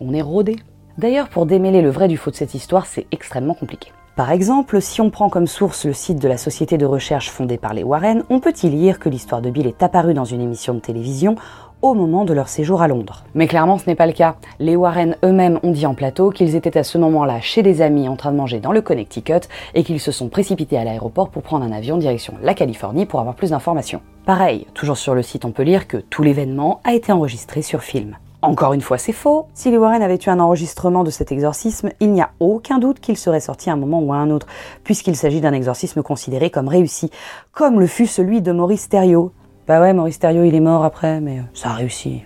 On 0.00 0.12
est 0.12 0.22
rodé. 0.22 0.56
D'ailleurs, 0.98 1.28
pour 1.28 1.44
démêler 1.44 1.82
le 1.82 1.90
vrai 1.90 2.08
du 2.08 2.16
faux 2.16 2.30
de 2.30 2.36
cette 2.36 2.54
histoire, 2.54 2.86
c'est 2.86 3.06
extrêmement 3.12 3.52
compliqué. 3.52 3.92
Par 4.16 4.30
exemple, 4.30 4.80
si 4.80 5.02
on 5.02 5.10
prend 5.10 5.28
comme 5.28 5.46
source 5.46 5.84
le 5.84 5.92
site 5.92 6.18
de 6.18 6.26
la 6.26 6.38
société 6.38 6.78
de 6.78 6.86
recherche 6.86 7.28
fondée 7.28 7.58
par 7.58 7.74
les 7.74 7.82
Warren, 7.82 8.24
on 8.30 8.40
peut 8.40 8.54
y 8.62 8.70
lire 8.70 8.98
que 8.98 9.10
l'histoire 9.10 9.42
de 9.42 9.50
Bill 9.50 9.66
est 9.66 9.82
apparue 9.82 10.14
dans 10.14 10.24
une 10.24 10.40
émission 10.40 10.72
de 10.72 10.80
télévision 10.80 11.36
au 11.82 11.92
moment 11.92 12.24
de 12.24 12.32
leur 12.32 12.48
séjour 12.48 12.80
à 12.80 12.88
Londres. 12.88 13.24
Mais 13.34 13.46
clairement, 13.46 13.76
ce 13.76 13.86
n'est 13.86 13.94
pas 13.94 14.06
le 14.06 14.14
cas. 14.14 14.36
Les 14.58 14.74
Warren 14.74 15.16
eux-mêmes 15.22 15.60
ont 15.62 15.70
dit 15.70 15.84
en 15.84 15.92
plateau 15.92 16.30
qu'ils 16.30 16.56
étaient 16.56 16.78
à 16.78 16.82
ce 16.82 16.96
moment-là 16.96 17.42
chez 17.42 17.62
des 17.62 17.82
amis 17.82 18.08
en 18.08 18.16
train 18.16 18.32
de 18.32 18.38
manger 18.38 18.58
dans 18.58 18.72
le 18.72 18.80
Connecticut 18.80 19.46
et 19.74 19.84
qu'ils 19.84 20.00
se 20.00 20.12
sont 20.12 20.30
précipités 20.30 20.78
à 20.78 20.84
l'aéroport 20.84 21.28
pour 21.28 21.42
prendre 21.42 21.66
un 21.66 21.72
avion 21.72 21.98
direction 21.98 22.32
la 22.42 22.54
Californie 22.54 23.04
pour 23.04 23.20
avoir 23.20 23.34
plus 23.34 23.50
d'informations. 23.50 24.00
Pareil, 24.24 24.66
toujours 24.72 24.96
sur 24.96 25.14
le 25.14 25.22
site, 25.22 25.44
on 25.44 25.52
peut 25.52 25.62
lire 25.62 25.88
que 25.88 25.98
tout 25.98 26.22
l'événement 26.22 26.80
a 26.84 26.94
été 26.94 27.12
enregistré 27.12 27.60
sur 27.60 27.82
film. 27.82 28.16
Encore 28.46 28.72
une 28.74 28.80
fois, 28.80 28.96
c'est 28.96 29.12
faux. 29.12 29.46
Si 29.54 29.72
les 29.72 29.76
Warren 29.76 30.02
avaient 30.02 30.20
eu 30.24 30.28
un 30.30 30.38
enregistrement 30.38 31.02
de 31.02 31.10
cet 31.10 31.32
exorcisme, 31.32 31.90
il 31.98 32.12
n'y 32.12 32.20
a 32.20 32.30
aucun 32.38 32.78
doute 32.78 33.00
qu'il 33.00 33.16
serait 33.16 33.40
sorti 33.40 33.70
à 33.70 33.72
un 33.72 33.76
moment 33.76 34.00
ou 34.00 34.12
à 34.12 34.16
un 34.16 34.30
autre, 34.30 34.46
puisqu'il 34.84 35.16
s'agit 35.16 35.40
d'un 35.40 35.52
exorcisme 35.52 36.02
considéré 36.02 36.48
comme 36.50 36.68
réussi, 36.68 37.10
comme 37.50 37.80
le 37.80 37.88
fut 37.88 38.06
celui 38.06 38.42
de 38.42 38.52
Maurice 38.52 38.88
Thériault. 38.88 39.32
Bah 39.66 39.80
ouais, 39.80 39.92
Maurice 39.92 40.20
Thériault, 40.20 40.44
il 40.44 40.54
est 40.54 40.60
mort 40.60 40.84
après, 40.84 41.20
mais 41.20 41.42
ça 41.54 41.70
a 41.70 41.72
réussi. 41.72 42.22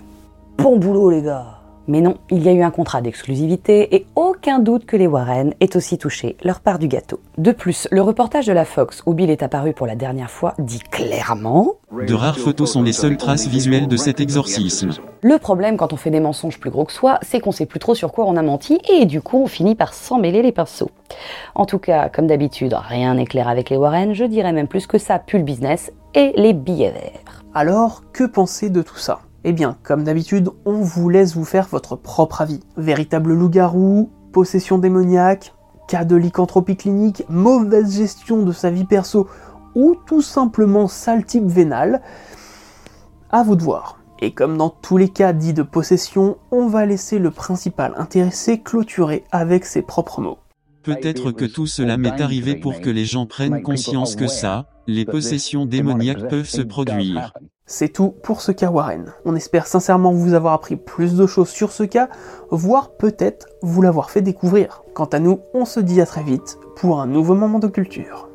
Bon 0.59 0.77
boulot, 0.77 1.09
les 1.09 1.23
gars 1.23 1.61
mais 1.89 2.03
non, 2.03 2.19
il 2.31 2.45
y 2.45 2.49
a 2.49 2.53
eu 2.53 2.63
un 2.63 2.71
contrat 2.71 3.01
d'exclusivité 3.01 3.97
et 3.97 4.07
aucun 4.15 4.61
doute 4.61 4.87
que 4.87 4.97
les 4.97 5.09
Warren 5.09 5.55
aient 5.59 5.77
aussi 5.77 5.99
touché 5.99 6.37
leur 6.45 6.61
part 6.61 6.79
du 6.79 6.87
gâteau. 6.87 7.19
De 7.37 7.51
plus, 7.51 7.89
le 7.91 8.01
reportage 8.01 8.47
de 8.47 8.53
la 8.53 8.65
Fox 8.65 9.03
où 9.07 9.15
Bill 9.15 9.29
est 9.29 9.43
apparu 9.43 9.73
pour 9.73 9.89
la 9.89 9.97
dernière 9.97 10.31
fois 10.31 10.55
dit 10.61 10.79
clairement 10.79 11.73
De 12.07 12.15
rares 12.15 12.39
photos 12.39 12.73
sont 12.73 12.83
les 12.83 12.93
seules 12.93 13.17
traces 13.17 13.49
visuelles 13.49 13.89
de 13.89 13.97
cet 13.97 14.21
exorcisme. 14.21 14.93
Le 15.23 15.39
problème 15.39 15.77
quand 15.77 15.93
on 15.93 15.97
fait 15.97 16.11
des 16.11 16.21
mensonges 16.21 16.59
plus 16.59 16.71
gros 16.71 16.87
que 16.87 16.93
soi, 16.93 17.19
c'est 17.21 17.41
qu'on 17.41 17.53
sait 17.53 17.67
plus 17.67 17.79
trop 17.79 17.95
sur 17.95 18.11
quoi 18.11 18.25
on 18.27 18.37
a 18.37 18.43
menti 18.43 18.81
et 18.89 19.05
du 19.05 19.21
coup 19.21 19.43
on 19.43 19.47
finit 19.47 19.75
par 19.75 19.93
s'emmêler 19.93 20.41
les 20.41 20.53
pinceaux. 20.53 20.91
En 21.55 21.67
tout 21.67 21.79
cas, 21.79 22.09
comme 22.09 22.27
d'habitude, 22.27 22.75
rien 22.75 23.15
n'est 23.15 23.27
clair 23.27 23.47
avec 23.47 23.69
les 23.69 23.77
Warren, 23.77 24.15
je 24.15 24.25
dirais 24.25 24.53
même 24.53 24.69
plus 24.69 24.87
que 24.87 24.97
ça 24.97 25.19
pue 25.19 25.37
le 25.37 25.45
business 25.45 25.93
et 26.15 26.33
les 26.37 26.55
billets 26.55 26.93
verts. 26.93 27.45
Alors, 27.53 28.03
que 28.13 28.25
penser 28.25 28.71
de 28.71 28.81
tout 28.81 28.97
ça? 28.97 29.21
Eh 29.45 29.53
bien, 29.53 29.77
comme 29.83 30.05
d'habitude, 30.05 30.51
on 30.65 30.81
vous 30.81 31.11
laisse 31.11 31.35
vous 31.35 31.45
faire 31.45 31.67
votre 31.71 31.97
propre 31.97 32.41
avis. 32.41 32.61
Véritable 32.79 33.35
loup-garou, 33.35 34.11
possession 34.33 34.79
démoniaque, 34.79 35.53
cas 35.87 36.05
de 36.05 36.17
lycanthropie 36.17 36.77
clinique, 36.77 37.25
mauvaise 37.29 37.95
gestion 37.95 38.43
de 38.43 38.53
sa 38.53 38.71
vie 38.71 38.85
perso, 38.85 39.29
ou 39.75 39.97
tout 40.07 40.23
simplement 40.23 40.89
sale 40.89 41.25
type 41.25 41.47
vénal, 41.47 42.01
à 43.31 43.43
vous 43.43 43.57
de 43.57 43.63
voir. 43.63 44.00
Et 44.23 44.33
comme 44.33 44.57
dans 44.57 44.71
tous 44.71 44.97
les 44.97 45.09
cas 45.09 45.33
dits 45.33 45.55
de 45.55 45.63
possession, 45.63 46.37
on 46.51 46.67
va 46.67 46.85
laisser 46.85 47.19
le 47.19 47.31
principal 47.31 47.95
intéressé 47.97 48.61
clôturer 48.61 49.25
avec 49.33 49.65
ses 49.65 49.83
propres 49.83 50.21
mots. 50.21 50.39
Peut-être 50.83 51.31
que 51.33 51.45
tout 51.45 51.67
cela 51.67 51.97
m'est 51.97 52.21
arrivé 52.21 52.55
pour 52.55 52.81
que 52.81 52.91
les 52.91 53.05
gens 53.05 53.27
prennent 53.27 53.63
conscience 53.63 54.17
que 54.17 54.27
ça, 54.27 54.67
les 54.87 55.05
possessions 55.05 55.67
démoniaques 55.67 56.29
peuvent 56.29 56.49
se 56.49 56.63
produire. 56.63 57.35
C'est 57.67 57.93
tout 57.93 58.15
pour 58.23 58.41
ce 58.41 58.51
cas 58.51 58.71
Warren. 58.71 59.13
On 59.25 59.37
espère 59.37 59.67
sincèrement 59.67 60.13
vous 60.13 60.35
avoir 60.35 60.55
appris 60.55 60.77
plus 60.77 61.15
de 61.15 61.27
choses 61.27 61.51
sur 61.51 61.71
ce 61.71 61.85
cas, 61.85 62.09
voire 62.51 62.97
peut-être 62.97 63.47
vous 63.63 63.81
l'avoir 63.83 64.11
fait 64.11 64.23
découvrir. 64.23 64.83
Quant 64.95 65.05
à 65.05 65.21
nous, 65.21 65.41
on 65.55 65.65
se 65.65 65.81
dit 65.81 66.01
à 66.01 66.07
très 66.07 66.25
vite 66.25 66.59
pour 66.77 67.01
un 67.01 67.07
nouveau 67.07 67.35
moment 67.35 67.59
de 67.59 67.69
culture. 67.69 68.29